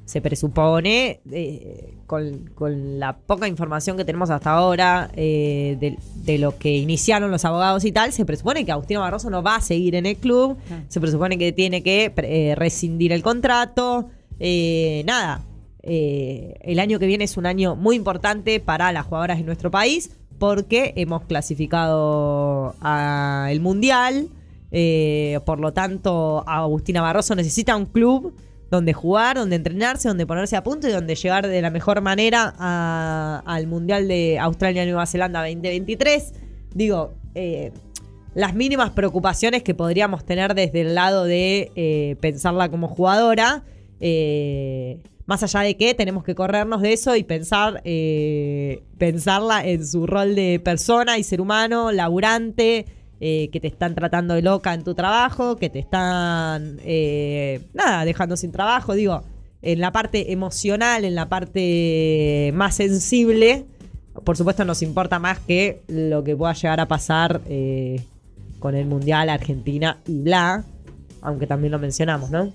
se 0.06 0.22
presupone, 0.22 1.22
eh, 1.32 1.96
con, 2.14 2.52
con 2.54 3.00
la 3.00 3.18
poca 3.18 3.48
información 3.48 3.98
que 3.98 4.06
tenemos 4.06 4.30
hasta 4.30 4.52
ahora 4.52 5.10
eh, 5.16 5.78
de, 5.80 5.98
de 6.24 6.38
lo 6.38 6.60
que 6.60 6.78
iniciaron 6.78 7.32
los 7.32 7.44
abogados 7.44 7.86
y 7.86 7.92
tal, 7.92 8.12
se 8.12 8.24
presupone 8.24 8.64
que 8.66 8.72
Agustino 8.72 9.00
Barroso 9.00 9.32
no 9.32 9.42
va 9.42 9.56
a 9.56 9.62
seguir 9.62 9.96
en 9.96 10.06
el 10.06 10.16
club, 10.18 10.56
Ah. 10.70 10.82
se 10.90 11.02
presupone 11.02 11.40
que 11.40 11.52
tiene 11.52 11.82
que 11.82 12.14
eh, 12.16 12.54
rescindir 12.56 13.12
el 13.14 13.24
contrato, 13.24 14.10
eh, 14.40 15.02
nada. 15.08 15.42
el 15.82 16.80
año 16.80 17.00
que 17.00 17.08
viene 17.08 17.24
es 17.24 17.36
un 17.36 17.48
año 17.48 17.76
muy 17.76 17.96
importante 17.96 18.60
para 18.60 18.92
las 18.92 19.08
jugadoras 19.08 19.40
de 19.40 19.44
nuestro 19.44 19.72
país 19.72 20.12
porque 20.38 20.94
hemos 20.96 21.24
clasificado 21.24 22.76
al 22.80 23.60
Mundial. 23.60 24.28
Por 25.46 25.60
lo 25.60 25.74
tanto, 25.74 26.44
Agustina 26.48 27.02
Barroso 27.02 27.34
necesita 27.36 27.76
un 27.76 27.86
club 27.86 28.34
donde 28.74 28.94
jugar, 28.94 29.38
donde 29.38 29.56
entrenarse, 29.56 30.08
donde 30.08 30.26
ponerse 30.26 30.56
a 30.56 30.64
punto 30.64 30.88
y 30.88 30.92
donde 30.92 31.14
llegar 31.14 31.48
de 31.48 31.62
la 31.62 31.70
mejor 31.70 32.02
manera 32.02 32.54
al 33.46 33.68
Mundial 33.68 34.08
de 34.08 34.40
Australia-Nueva 34.40 35.06
Zelanda 35.06 35.42
2023. 35.42 36.34
Digo, 36.74 37.14
eh, 37.36 37.72
las 38.34 38.56
mínimas 38.56 38.90
preocupaciones 38.90 39.62
que 39.62 39.76
podríamos 39.76 40.26
tener 40.26 40.56
desde 40.56 40.82
el 40.82 40.96
lado 40.96 41.26
de 41.26 41.72
eh, 41.76 42.16
pensarla 42.20 42.70
como 42.70 42.88
jugadora. 42.88 43.64
eh, 44.00 44.98
más 45.26 45.42
allá 45.42 45.62
de 45.62 45.78
que 45.78 45.94
tenemos 45.94 46.26
que 46.26 46.36
corrernos 46.36 46.82
de 46.82 46.92
eso 46.92 47.16
y 47.16 47.24
pensar, 47.24 47.82
pensarla 48.98 49.66
en 49.66 49.88
su 49.88 50.06
rol 50.06 50.36
de 50.36 50.60
persona 50.60 51.18
y 51.18 51.24
ser 51.24 51.40
humano, 51.40 51.94
laburante, 51.94 52.86
eh, 53.26 53.48
que 53.54 53.62
te 53.62 53.68
están 53.68 53.96
tratando 53.96 54.34
de 54.34 54.42
loca 54.42 54.74
en 54.74 54.84
tu 54.84 54.96
trabajo, 54.96 55.56
que 55.56 55.70
te 55.70 55.80
están, 55.80 56.78
eh, 56.84 57.62
nada, 57.74 58.04
dejando 58.04 58.36
sin 58.36 58.52
trabajo. 58.52 58.96
Digo, 58.96 59.24
en 59.62 59.80
la 59.80 59.94
parte 59.94 60.34
emocional, 60.34 61.06
en 61.06 61.16
la 61.16 61.30
parte 61.30 62.52
más 62.54 62.76
sensible, 62.76 63.66
por 64.26 64.36
supuesto 64.36 64.66
nos 64.66 64.82
importa 64.82 65.20
más 65.20 65.40
que 65.40 65.84
lo 65.88 66.22
que 66.26 66.36
pueda 66.36 66.52
llegar 66.52 66.82
a 66.82 66.90
pasar 66.90 67.40
eh, 67.48 68.04
con 68.60 68.76
el 68.76 68.88
Mundial, 68.88 69.30
Argentina 69.30 70.00
y 70.06 70.20
bla, 70.20 70.66
aunque 71.22 71.48
también 71.48 71.72
lo 71.72 71.80
mencionamos, 71.80 72.30
¿no? 72.30 72.52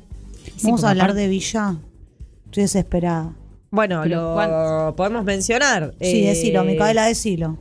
Vamos 0.62 0.84
a 0.84 0.90
hablar 0.90 1.14
de 1.14 1.28
Villa. 1.28 1.76
Estoy 2.44 2.64
desesperada. 2.64 3.32
Bueno, 3.70 4.00
Pero 4.02 4.20
lo 4.20 4.34
¿cuál? 4.34 4.94
podemos 4.96 5.24
mencionar. 5.24 5.94
Sí, 5.98 6.24
eh, 6.24 6.28
decilo, 6.28 6.62
Micaela, 6.62 7.06
decilo. 7.06 7.56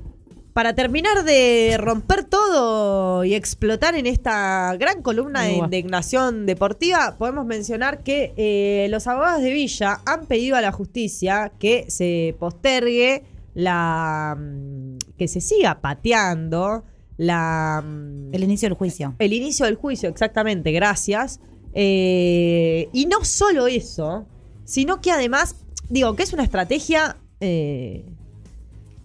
Para 0.58 0.74
terminar 0.74 1.24
de 1.24 1.76
romper 1.78 2.24
todo 2.24 3.24
y 3.24 3.36
explotar 3.36 3.94
en 3.94 4.08
esta 4.08 4.76
gran 4.80 5.04
columna 5.04 5.44
de 5.44 5.52
indignación 5.52 6.48
deportiva, 6.48 7.16
podemos 7.16 7.46
mencionar 7.46 8.02
que 8.02 8.34
eh, 8.38 8.88
los 8.90 9.06
abogados 9.06 9.44
de 9.44 9.52
Villa 9.52 10.00
han 10.08 10.26
pedido 10.26 10.56
a 10.56 10.62
la 10.62 10.72
justicia 10.72 11.52
que 11.60 11.86
se 11.92 12.36
postergue 12.40 13.24
la. 13.54 14.36
mm, 14.36 14.98
que 15.16 15.28
se 15.28 15.42
siga 15.42 15.80
pateando 15.80 16.84
la. 17.18 17.84
mm, 17.86 18.34
El 18.34 18.44
inicio 18.44 18.68
del 18.68 18.80
juicio. 18.80 19.14
el 19.20 19.34
inicio 19.34 19.68
del 19.68 19.76
juicio, 19.76 20.10
exactamente, 20.10 20.72
gracias. 20.72 21.40
Eh, 21.76 22.90
y 22.94 23.06
no 23.06 23.24
solo 23.24 23.68
eso, 23.68 24.26
sino 24.66 25.02
que 25.02 25.12
además, 25.12 25.56
digo, 25.88 26.16
que 26.16 26.24
es 26.24 26.34
una 26.34 26.42
estrategia 26.42 27.18
eh, 27.42 28.06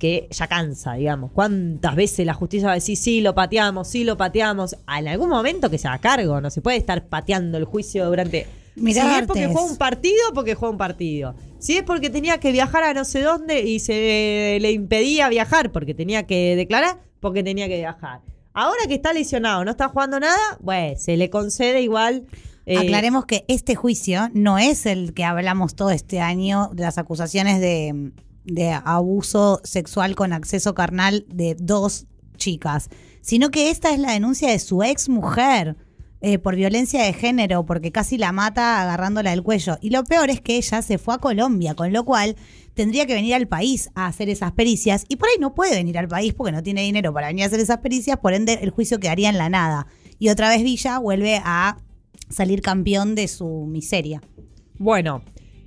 que 0.02 0.26
ya 0.32 0.48
cansa, 0.48 0.94
digamos. 0.94 1.30
¿Cuántas 1.30 1.94
veces 1.94 2.26
la 2.26 2.34
justicia 2.34 2.66
va 2.66 2.72
a 2.72 2.74
decir, 2.74 2.96
sí, 2.96 3.20
lo 3.20 3.36
pateamos, 3.36 3.86
sí, 3.86 4.02
lo 4.02 4.16
pateamos? 4.16 4.76
En 4.98 5.06
algún 5.06 5.28
momento 5.28 5.70
que 5.70 5.78
se 5.78 5.86
haga 5.86 5.98
cargo, 5.98 6.40
no 6.40 6.50
se 6.50 6.60
puede 6.60 6.76
estar 6.76 7.06
pateando 7.06 7.56
el 7.56 7.66
juicio 7.66 8.06
durante... 8.06 8.48
Mirá, 8.74 9.04
si 9.04 9.20
es 9.20 9.26
porque 9.28 9.46
juega 9.46 9.62
un 9.62 9.76
partido, 9.76 10.18
porque 10.34 10.56
juega 10.56 10.72
un 10.72 10.78
partido. 10.78 11.36
Si 11.60 11.76
es 11.76 11.84
porque 11.84 12.10
tenía 12.10 12.38
que 12.38 12.50
viajar 12.50 12.82
a 12.82 12.94
no 12.94 13.04
sé 13.04 13.22
dónde 13.22 13.60
y 13.62 13.78
se 13.78 14.58
le 14.60 14.72
impedía 14.72 15.28
viajar 15.28 15.70
porque 15.70 15.94
tenía 15.94 16.26
que 16.26 16.56
declarar, 16.56 16.98
porque 17.20 17.44
tenía 17.44 17.68
que 17.68 17.78
viajar. 17.78 18.22
Ahora 18.54 18.80
que 18.88 18.94
está 18.94 19.12
lesionado, 19.12 19.64
no 19.64 19.70
está 19.70 19.88
jugando 19.88 20.18
nada, 20.18 20.58
bueno, 20.58 20.98
se 20.98 21.16
le 21.16 21.30
concede 21.30 21.80
igual. 21.80 22.24
eh, 22.66 22.76
Aclaremos 22.76 23.24
que 23.24 23.44
este 23.46 23.76
juicio 23.76 24.30
no 24.34 24.58
es 24.58 24.84
el 24.84 25.14
que 25.14 25.22
hablamos 25.22 25.76
todo 25.76 25.92
este 25.92 26.18
año 26.18 26.70
de 26.72 26.82
las 26.82 26.98
acusaciones 26.98 27.60
de, 27.60 28.10
de 28.44 28.70
abuso 28.72 29.60
sexual 29.64 30.14
con 30.14 30.32
acceso 30.32 30.74
carnal 30.74 31.24
de 31.28 31.56
dos 31.58 32.06
chicas, 32.36 32.88
sino 33.20 33.50
que 33.50 33.70
esta 33.70 33.92
es 33.92 34.00
la 34.00 34.12
denuncia 34.12 34.50
de 34.50 34.58
su 34.58 34.82
ex 34.82 35.08
mujer 35.08 35.76
eh, 36.24 36.38
por 36.38 36.54
violencia 36.54 37.02
de 37.02 37.12
género, 37.12 37.66
porque 37.66 37.90
casi 37.90 38.16
la 38.16 38.30
mata 38.30 38.80
agarrándola 38.80 39.30
del 39.30 39.42
cuello. 39.42 39.76
Y 39.80 39.90
lo 39.90 40.04
peor 40.04 40.30
es 40.30 40.40
que 40.40 40.56
ella 40.56 40.80
se 40.80 40.98
fue 40.98 41.14
a 41.14 41.18
Colombia, 41.18 41.74
con 41.74 41.92
lo 41.92 42.04
cual 42.04 42.36
tendría 42.74 43.06
que 43.06 43.14
venir 43.14 43.34
al 43.34 43.48
país 43.48 43.90
a 43.94 44.06
hacer 44.06 44.28
esas 44.28 44.52
pericias 44.52 45.04
y 45.08 45.16
por 45.16 45.28
ahí 45.28 45.34
no 45.40 45.54
puede 45.54 45.74
venir 45.74 45.98
al 45.98 46.08
país 46.08 46.32
porque 46.32 46.52
no 46.52 46.62
tiene 46.62 46.82
dinero 46.82 47.12
para 47.12 47.26
venir 47.26 47.42
a 47.42 47.46
hacer 47.48 47.58
esas 47.60 47.78
pericias, 47.78 48.18
por 48.18 48.34
ende 48.34 48.60
el 48.62 48.70
juicio 48.70 49.00
quedaría 49.00 49.30
en 49.30 49.38
la 49.38 49.48
nada. 49.48 49.88
Y 50.20 50.28
otra 50.28 50.48
vez 50.48 50.62
Villa 50.62 50.98
vuelve 50.98 51.40
a 51.44 51.78
salir 52.28 52.62
campeón 52.62 53.16
de 53.16 53.26
su 53.26 53.66
miseria. 53.66 54.22
Bueno, 54.78 55.22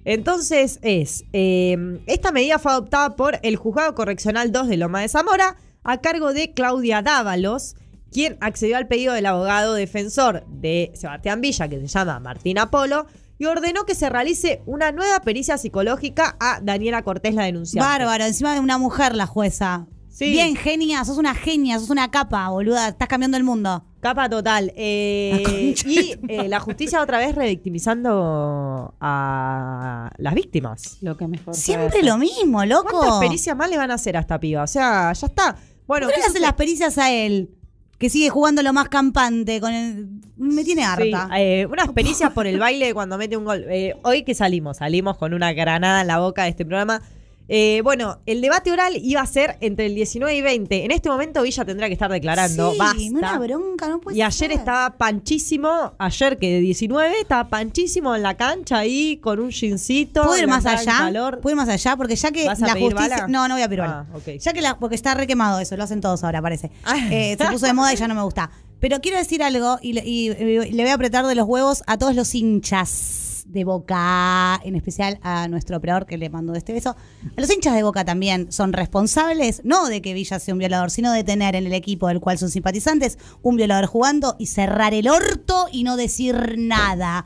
entonces 0.06 0.80
es. 0.82 1.26
eh, 1.34 2.00
esta 2.06 2.32
medida 2.32 2.60
fue 2.60 2.72
adoptada 2.72 3.16
por 3.16 3.40
el 3.42 3.58
Juzgado 3.58 3.94
Correccional 3.96 4.52
2 4.52 4.68
de 4.68 4.78
Loma 4.78 5.02
de 5.02 5.10
Zamora 5.10 5.58
a 5.84 6.02
cargo 6.02 6.34
de 6.34 6.54
Claudia 6.54 7.02
Dávalos, 7.02 7.76
quien 8.12 8.38
accedió 8.40 8.78
al 8.78 8.88
pedido 8.88 9.14
del 9.14 9.26
abogado 9.26 9.74
defensor 9.74 10.46
de 10.48 10.92
Sebastián 10.96 11.42
Villa, 11.42 11.68
que 11.68 11.80
se 11.80 11.88
llama 11.88 12.20
Martín 12.20 12.58
Apolo, 12.58 13.08
y 13.38 13.46
ordenó 13.46 13.86
que 13.86 13.96
se 13.96 14.10
realice 14.10 14.62
una 14.66 14.92
nueva 14.92 15.20
pericia 15.20 15.58
psicológica 15.58 16.38
a 16.40 16.60
Daniela 16.62 17.04
Cortés, 17.04 17.36
la 17.36 17.44
denunciante. 17.44 17.88
Bárbaro, 17.88 18.24
encima 18.24 18.54
de 18.54 18.60
una 18.60 18.78
mujer 18.78 19.16
la 19.16 19.26
jueza. 19.26 19.88
Sí. 20.10 20.30
Bien, 20.30 20.56
genia, 20.56 21.04
sos 21.04 21.18
una 21.18 21.36
genia, 21.36 21.78
sos 21.78 21.90
una 21.90 22.10
capa, 22.10 22.48
boluda, 22.50 22.88
estás 22.88 23.10
cambiando 23.10 23.36
el 23.36 23.44
mundo. 23.44 23.84
Capa 24.06 24.30
total. 24.30 24.72
Eh, 24.76 25.74
y 25.84 26.14
eh, 26.28 26.48
la 26.48 26.60
justicia 26.60 27.02
otra 27.02 27.18
vez 27.18 27.34
revictimizando 27.34 28.94
a 29.02 30.12
las 30.20 30.36
víctimas. 30.36 31.00
Lo 31.02 31.18
que 31.18 31.28
mejor. 31.28 31.56
Siempre 31.56 32.04
lo 32.04 32.20
mismo, 32.20 32.64
loco. 32.66 33.00
¿Cuántas 33.00 33.20
pericias 33.20 33.58
más 33.58 33.68
le 33.68 33.78
van 33.78 33.90
a 33.90 33.96
hacer 33.96 34.16
a 34.16 34.20
esta 34.20 34.40
piba? 34.40 34.62
O 34.62 34.68
sea, 34.68 35.12
ya 35.12 35.26
está. 35.26 35.56
Bueno, 35.88 36.06
¿Por 36.06 36.14
qué 36.14 36.22
¿qué 36.22 36.22
le 36.22 36.28
hacen 36.28 36.42
las 36.44 36.54
pericias 36.54 37.00
a 37.00 37.12
él? 37.12 37.50
Que 37.98 38.12
sigue 38.12 38.30
jugando 38.30 38.62
lo 38.62 38.74
más 38.74 38.90
campante 38.90 39.60
con 39.60 39.74
el... 39.74 40.08
Me 40.38 40.64
tiene 40.64 40.84
harta. 40.84 41.28
Sí, 41.32 41.40
eh, 41.40 41.66
unas 41.66 41.90
pericias 41.90 42.32
por 42.32 42.46
el 42.46 42.60
baile 42.60 42.94
cuando 42.94 43.18
mete 43.18 43.38
un 43.38 43.46
gol. 43.46 43.66
Eh, 43.70 43.96
hoy 44.04 44.22
que 44.22 44.36
salimos, 44.36 44.78
salimos 44.78 45.18
con 45.18 45.34
una 45.34 45.52
granada 45.54 46.02
en 46.02 46.08
la 46.08 46.20
boca 46.20 46.44
de 46.44 46.50
este 46.50 46.64
programa. 46.64 47.02
Eh, 47.48 47.82
bueno, 47.84 48.20
el 48.26 48.42
debate 48.42 48.72
oral 48.72 48.94
iba 49.02 49.22
a 49.22 49.26
ser 49.28 49.58
entre 49.62 49.86
el 49.86 49.94
19 49.96 50.36
y 50.36 50.42
20. 50.42 50.86
En 50.86 50.92
este 50.92 51.10
momento 51.10 51.44
Villa 51.44 51.64
tendrá 51.64 51.88
que 51.88 51.94
estar 51.94 52.12
declarando. 52.12 52.72
Sí, 52.72 52.78
basta. 52.78 53.00
una 53.12 53.38
bronca, 53.40 53.88
no 53.88 54.02
puede 54.02 54.18
y 54.18 54.22
ayer 54.24 54.34
ser. 54.50 54.52
estaba 54.52 54.98
panchísimo, 54.98 55.94
ayer 56.00 56.38
que 56.38 56.54
de 56.54 56.60
19, 56.62 57.20
estaba 57.22 57.48
panchísimo 57.50 58.16
en 58.16 58.24
la 58.24 58.36
cancha 58.36 58.80
ahí 58.80 59.18
con 59.18 59.40
un 59.40 59.52
jeansito. 59.52 60.24
¿Puedo 60.24 60.38
ir 60.40 60.48
más 60.48 60.66
allá? 60.66 61.12
¿Puedo 61.42 61.50
ir 61.52 61.56
más 61.56 61.70
allá? 61.70 61.96
Porque 61.96 62.16
ya 62.16 62.32
que 62.32 62.46
¿Vas 62.48 62.62
a 62.64 62.68
la 62.68 62.74
pedir 62.74 62.92
justicia. 62.94 63.16
bala? 63.18 63.28
No, 63.28 63.48
no 63.48 63.56
voy 63.56 63.64
a 63.64 63.68
bala. 63.68 64.08
Ah, 64.12 64.18
ok. 64.18 64.40
Ya 64.40 64.54
que 64.54 64.62
la. 64.62 64.80
Porque 64.80 64.96
está 64.96 65.14
re 65.14 65.28
quemado 65.28 65.60
eso, 65.60 65.78
lo 65.78 65.84
hacen 65.84 66.02
todos 66.02 66.24
ahora, 66.24 66.42
parece. 66.42 66.72
Ah. 66.84 66.98
Eh, 67.12 67.36
se 67.40 67.46
puso 67.52 67.66
de 67.66 67.74
moda 67.74 67.94
y 67.94 67.96
ya 67.98 68.08
no 68.08 68.16
me 68.16 68.22
gusta. 68.24 68.50
Pero 68.80 69.00
quiero 69.02 69.18
decir 69.18 69.42
algo 69.44 69.78
y, 69.82 69.94
le- 69.94 70.04
y- 70.06 70.30
y 70.32 70.72
le 70.72 70.84
voy 70.84 70.92
a 70.92 70.94
apretar 70.96 71.26
de 71.26 71.36
los 71.36 71.48
huevos 71.48 71.84
a 71.88 71.98
todos 71.98 72.14
los 72.16 72.34
hinchas 72.36 73.25
de 73.46 73.64
Boca, 73.64 74.60
en 74.64 74.76
especial 74.76 75.20
a 75.22 75.48
nuestro 75.48 75.78
operador 75.78 76.06
que 76.06 76.18
le 76.18 76.30
mandó 76.30 76.54
este 76.54 76.74
beso. 76.74 76.96
A 77.36 77.42
los 77.42 77.52
hinchas 77.52 77.76
de 77.76 77.84
Boca 77.84 78.04
también 78.04 78.52
son 78.52 78.74
responsables, 78.74 79.62
no 79.64 79.88
de 79.88 80.02
que 80.02 80.14
Villa 80.14 80.40
sea 80.40 80.54
un 80.54 80.60
violador, 80.60 80.92
sino 80.92 81.12
de 81.12 81.24
tener 81.24 81.56
en 81.56 81.66
el 81.66 81.74
equipo 81.74 82.08
del 82.08 82.20
cual 82.20 82.38
son 82.38 82.50
simpatizantes 82.50 83.18
un 83.42 83.56
violador 83.56 83.86
jugando 83.86 84.36
y 84.40 84.48
cerrar 84.48 84.94
el 84.94 85.08
orto 85.08 85.68
y 85.72 85.84
no 85.84 85.96
decir 85.96 86.56
nada. 86.58 87.26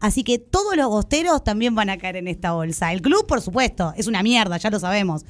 Así 0.00 0.22
que 0.22 0.38
todos 0.38 0.76
los 0.76 0.88
bosteros 0.88 1.42
también 1.42 1.74
van 1.74 1.90
a 1.90 1.98
caer 1.98 2.16
en 2.16 2.28
esta 2.28 2.52
bolsa. 2.52 2.92
El 2.92 3.02
club, 3.02 3.26
por 3.26 3.40
supuesto, 3.40 3.92
es 3.96 4.06
una 4.06 4.22
mierda, 4.22 4.56
ya 4.58 4.70
lo 4.70 4.78
sabemos. 4.78 5.24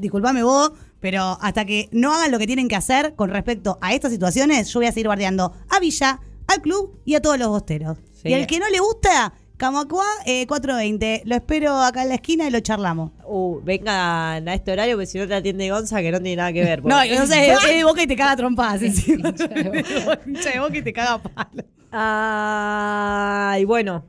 Disculpame 0.00 0.42
vos, 0.42 0.72
pero 1.00 1.36
hasta 1.40 1.64
que 1.64 1.88
no 1.92 2.14
hagan 2.14 2.30
lo 2.30 2.38
que 2.38 2.46
tienen 2.46 2.68
que 2.68 2.76
hacer 2.76 3.14
con 3.14 3.30
respecto 3.30 3.78
a 3.80 3.92
estas 3.92 4.12
situaciones, 4.12 4.68
yo 4.68 4.80
voy 4.80 4.86
a 4.86 4.92
seguir 4.92 5.06
guardiando 5.06 5.52
a 5.68 5.80
Villa, 5.80 6.20
al 6.46 6.62
club 6.62 7.00
y 7.04 7.14
a 7.14 7.20
todos 7.20 7.38
los 7.38 7.48
bosteros. 7.48 7.98
Sí. 8.22 8.28
Y 8.28 8.34
al 8.34 8.46
que 8.46 8.58
no 8.58 8.68
le 8.70 8.78
gusta, 8.78 9.34
Camacuá 9.66 10.04
eh, 10.26 10.44
420. 10.48 11.22
Lo 11.24 11.36
espero 11.36 11.80
acá 11.80 12.02
en 12.02 12.08
la 12.08 12.16
esquina 12.16 12.48
y 12.48 12.50
lo 12.50 12.58
charlamos. 12.58 13.12
Uh, 13.24 13.60
vengan 13.62 14.48
a 14.48 14.54
este 14.54 14.72
horario 14.72 14.96
porque 14.96 15.06
si 15.06 15.18
no 15.18 15.28
te 15.28 15.34
atiende 15.36 15.70
Gonza 15.70 16.00
que 16.02 16.10
no 16.10 16.18
tiene 16.20 16.34
nada 16.34 16.52
que 16.52 16.64
ver. 16.64 16.82
No, 16.84 16.96
porque- 16.96 17.16
no 17.16 17.26
sé, 17.28 17.52
es 17.52 17.62
de 17.68 17.84
boca 17.84 18.02
y 18.02 18.08
te 18.08 18.16
caga 18.16 18.34
trompadas 18.34 18.82
encima. 18.82 19.28
Hincha 20.26 20.50
de 20.50 20.58
boca 20.58 20.76
y 20.78 20.82
te 20.82 20.92
caga 20.92 21.18
palo. 21.22 21.62
Ay, 21.92 23.64
bueno. 23.64 24.04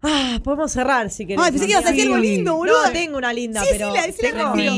Ah, 0.00 0.38
podemos 0.44 0.70
cerrar 0.70 1.10
si 1.10 1.26
querés. 1.26 1.44
Ay, 1.44 1.50
pensé 1.50 1.66
que 1.66 1.72
ibas 1.72 1.86
a 1.86 1.90
decir 1.90 2.04
algo 2.06 2.18
lindo, 2.18 2.54
boludo. 2.56 2.86
No, 2.86 2.92
tengo 2.92 3.18
una 3.18 3.32
linda, 3.32 3.62
Sí, 3.62 3.68
pero 3.72 3.92
decila, 3.92 4.06
decila 4.06 4.30
tengo, 4.30 4.44
rápido. 4.44 4.74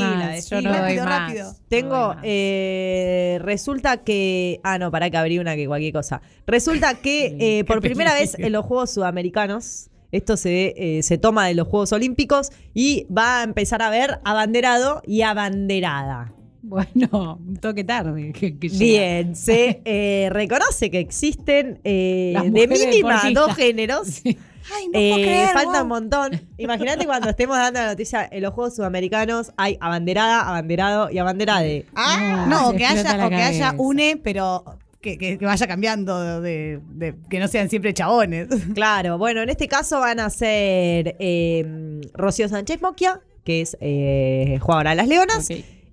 Yo 0.49 0.61
no 0.61 0.71
rápido, 0.71 0.85
doy 0.87 0.97
más. 0.97 1.05
rápido. 1.05 1.55
tengo, 1.69 1.89
No 1.89 2.07
doy 2.07 2.15
más. 2.15 2.23
eh, 2.25 3.39
resulta 3.43 3.97
que, 3.97 4.59
ah, 4.63 4.79
no, 4.79 4.89
para 4.89 5.09
que 5.11 5.17
abrí 5.17 5.37
una 5.37 5.55
que 5.55 5.67
cualquier 5.67 5.93
cosa. 5.93 6.21
Resulta 6.47 6.95
que 7.01 7.35
eh, 7.39 7.63
por 7.65 7.81
primera 7.81 8.13
vez 8.15 8.35
en 8.39 8.51
los 8.51 8.65
Juegos 8.65 8.91
Sudamericanos, 8.93 9.89
esto 10.11 10.37
se, 10.37 10.73
eh, 10.75 11.03
se 11.03 11.17
toma 11.19 11.45
de 11.47 11.53
los 11.53 11.67
Juegos 11.67 11.91
Olímpicos 11.93 12.49
y 12.73 13.05
va 13.15 13.41
a 13.41 13.43
empezar 13.43 13.81
a 13.83 13.89
ver 13.91 14.19
abanderado 14.25 15.01
y 15.05 15.21
abanderada. 15.21 16.33
Bueno, 16.63 17.39
un 17.47 17.57
toque 17.57 17.83
tarde. 17.83 18.33
que- 18.33 18.57
que 18.57 18.69
llega. 18.69 18.79
Bien, 19.23 19.35
se 19.35 19.81
eh, 19.85 20.29
reconoce 20.31 20.91
que 20.91 20.99
existen 20.99 21.79
eh, 21.83 22.35
de 22.51 22.67
mínima 22.67 23.21
dos 23.33 23.55
géneros. 23.55 24.07
Sí. 24.23 24.37
Ay, 24.75 24.87
no 24.89 24.99
Eh, 24.99 25.09
puedo 25.11 25.23
creer, 25.23 25.49
falta 25.53 25.81
un 25.83 25.87
montón. 25.87 26.41
Imagínate 26.57 27.05
cuando 27.05 27.29
estemos 27.29 27.57
dando 27.57 27.79
la 27.79 27.87
noticia 27.87 28.27
en 28.31 28.43
los 28.43 28.53
Juegos 28.53 28.75
Sudamericanos 28.75 29.51
hay 29.57 29.77
abanderada, 29.81 30.41
abanderado 30.47 31.09
y 31.09 31.17
abanderade. 31.17 31.85
Ah, 31.95 32.45
No, 32.49 32.61
no, 32.67 32.71
se 32.71 32.77
que 32.77 32.85
haya, 32.85 33.25
o 33.25 33.29
que 33.29 33.35
haya 33.35 33.75
une, 33.77 34.17
pero 34.23 34.63
que, 35.01 35.17
que- 35.17 35.37
que 35.39 35.45
vaya 35.45 35.65
cambiando 35.67 36.41
de, 36.41 36.79
de- 36.91 37.15
que 37.29 37.39
no 37.39 37.47
sean 37.47 37.69
siempre 37.69 37.93
chabones. 37.93 38.47
Claro, 38.75 39.17
bueno, 39.17 39.41
en 39.41 39.49
este 39.49 39.67
caso 39.67 39.99
van 39.99 40.19
a 40.19 40.29
ser 40.29 41.15
eh, 41.19 42.01
Rocío 42.13 42.47
Sánchez 42.49 42.81
Moquia, 42.81 43.19
que 43.43 43.61
es 43.61 43.75
eh, 43.81 44.59
jugadora 44.61 44.91
de 44.91 44.95
las 44.97 45.07
Leonas, 45.07 45.47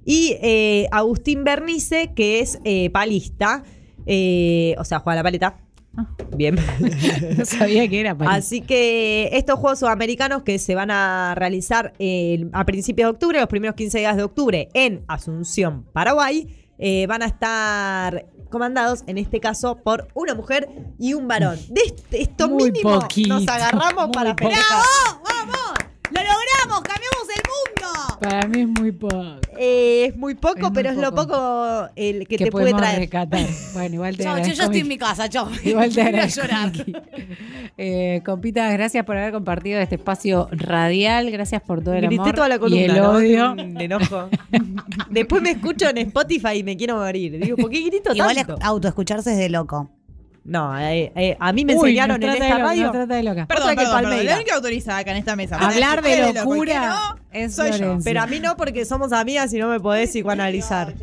y 0.05 0.37
eh, 0.43 0.87
Agustín 0.91 1.45
Bernice, 1.45 2.13
que 2.15 2.41
es 2.41 2.59
eh, 2.65 2.91
palista, 2.91 3.63
eh, 4.07 4.75
o 4.79 4.85
sea, 4.85 4.99
juega 5.01 5.17
la 5.17 5.23
paleta. 5.23 5.57
Ah. 5.99 6.07
Bien. 6.37 6.57
No 7.37 7.45
sabía 7.45 7.89
que 7.89 8.01
era 8.01 8.17
Así 8.27 8.61
que 8.61 9.31
estos 9.33 9.59
Juegos 9.59 9.81
Sudamericanos 9.81 10.43
que 10.45 10.59
se 10.59 10.75
van 10.75 10.91
a 10.91 11.35
realizar 11.37 11.93
eh, 11.99 12.49
a 12.53 12.65
principios 12.65 13.07
de 13.07 13.11
octubre, 13.11 13.41
los 13.41 13.49
primeros 13.49 13.75
15 13.75 13.99
días 13.99 14.17
de 14.17 14.23
octubre, 14.23 14.69
en 14.75 15.05
Asunción, 15.09 15.85
Paraguay, 15.93 16.47
eh, 16.79 17.07
van 17.09 17.23
a 17.23 17.27
estar 17.27 18.27
comandados, 18.51 19.03
en 19.07 19.19
este 19.19 19.41
caso, 19.41 19.77
por 19.77 20.09
una 20.15 20.35
mujer 20.35 20.69
y 20.99 21.15
un 21.15 21.27
varón. 21.27 21.59
De 21.69 21.83
esto 22.13 22.49
Muy 22.49 22.71
mínimo 22.71 23.01
poquito, 23.01 23.35
nos 23.35 23.49
agarramos 23.49 24.07
muy 24.07 24.13
para 24.13 24.37
poquito. 24.37 24.51
festejar. 24.51 24.85
¡Vamos! 25.25 25.79
¡Lo 26.11 26.21
logramos! 26.21 26.81
¡Cambiamos 26.83 27.27
el 27.35 27.43
mundo! 27.51 28.08
Para 28.21 28.47
mí 28.49 28.61
es 28.63 28.69
muy 28.69 28.93
poco. 28.93 29.25
Eh, 29.57 30.07
es 30.07 30.17
muy 30.17 30.35
poco, 30.35 30.57
Es 30.57 30.63
muy 30.63 30.73
pero 30.73 30.91
es 30.91 30.97
lo 30.97 31.15
poco. 31.15 31.89
el 31.97 32.27
que, 32.27 32.39
te 32.39 32.51
puede 32.51 32.73
traer. 32.73 32.99
rescatar. 33.01 33.47
Bueno, 33.75 33.95
igual 33.95 34.17
te 34.17 34.25
Chau, 34.25 34.37
yo 34.39 34.53
ya 34.53 34.65
estoy 34.65 34.81
en 34.81 34.89
mi 34.89 34.99
casa, 34.99 35.29
chau. 35.29 35.49
Igual 35.65 35.95
te 35.95 36.03
Voy 36.03 36.21
a 36.21 36.27
llorar. 36.27 36.73
Eh, 37.77 38.23
compitas, 38.25 38.73
gracias 38.73 39.05
por 39.05 39.17
haber 39.17 39.33
compartido 39.33 39.81
este 39.81 39.97
espacio 39.97 40.49
radial. 40.53 41.31
Gracias 41.31 41.63
por 41.63 41.83
todo 41.83 41.95
el 41.95 42.03
Grité 42.07 42.21
amor 42.23 42.35
toda 42.35 42.49
la 42.49 42.59
columna, 42.59 42.81
y 42.81 42.85
el 42.85 42.97
¿no? 42.97 43.11
odio. 43.11 43.55
De 43.55 43.85
enojo. 43.85 44.29
Después 45.11 45.43
me 45.43 45.51
escucho 45.53 45.89
en 45.89 45.99
Spotify 45.99 46.57
y 46.59 46.63
me 46.65 46.77
quiero 46.77 46.97
morir. 46.97 47.39
Digo, 47.41 47.57
¿por 47.57 47.71
qué 47.71 47.81
grito 47.83 48.15
Igual 48.15 48.35
tanto? 48.37 48.57
es- 48.59 48.65
autoescucharse 48.65 49.33
es 49.33 49.39
de 49.39 49.49
loco. 49.49 49.91
No, 50.49 50.79
eh, 50.79 51.13
eh, 51.15 51.37
a 51.39 51.53
mí 51.53 51.67
me 51.67 51.75
Uy, 51.75 51.91
enseñaron 51.91 52.23
en 52.23 52.31
esta 52.31 52.45
de 52.45 52.51
loca, 52.51 52.63
radio. 52.63 52.91
trata 52.91 53.15
de 53.17 53.23
loca. 53.23 53.47
Perdón, 53.47 53.75
perdón, 53.77 54.03
perdón. 54.03 54.25
La 54.25 54.37
única 54.37 54.55
autorizada 54.55 54.99
acá 54.99 55.11
en 55.11 55.19
esta 55.19 55.37
mesa. 55.37 55.57
Hablar 55.57 56.01
de 56.01 56.09
decirle 56.09 56.29
lo 56.29 56.33
que 56.33 56.41
locura 56.41 56.89
no, 56.89 57.19
es 57.33 57.55
soy 57.55 57.73
yo. 57.73 57.99
Pero 58.03 58.23
a 58.23 58.27
mí 58.27 58.41
no, 58.41 58.57
porque 58.57 58.87
somos 58.87 59.13
amigas 59.13 59.53
y 59.53 59.59
no 59.59 59.69
me 59.69 59.79
podés 59.79 60.09
psicoanalizar. 60.09 60.95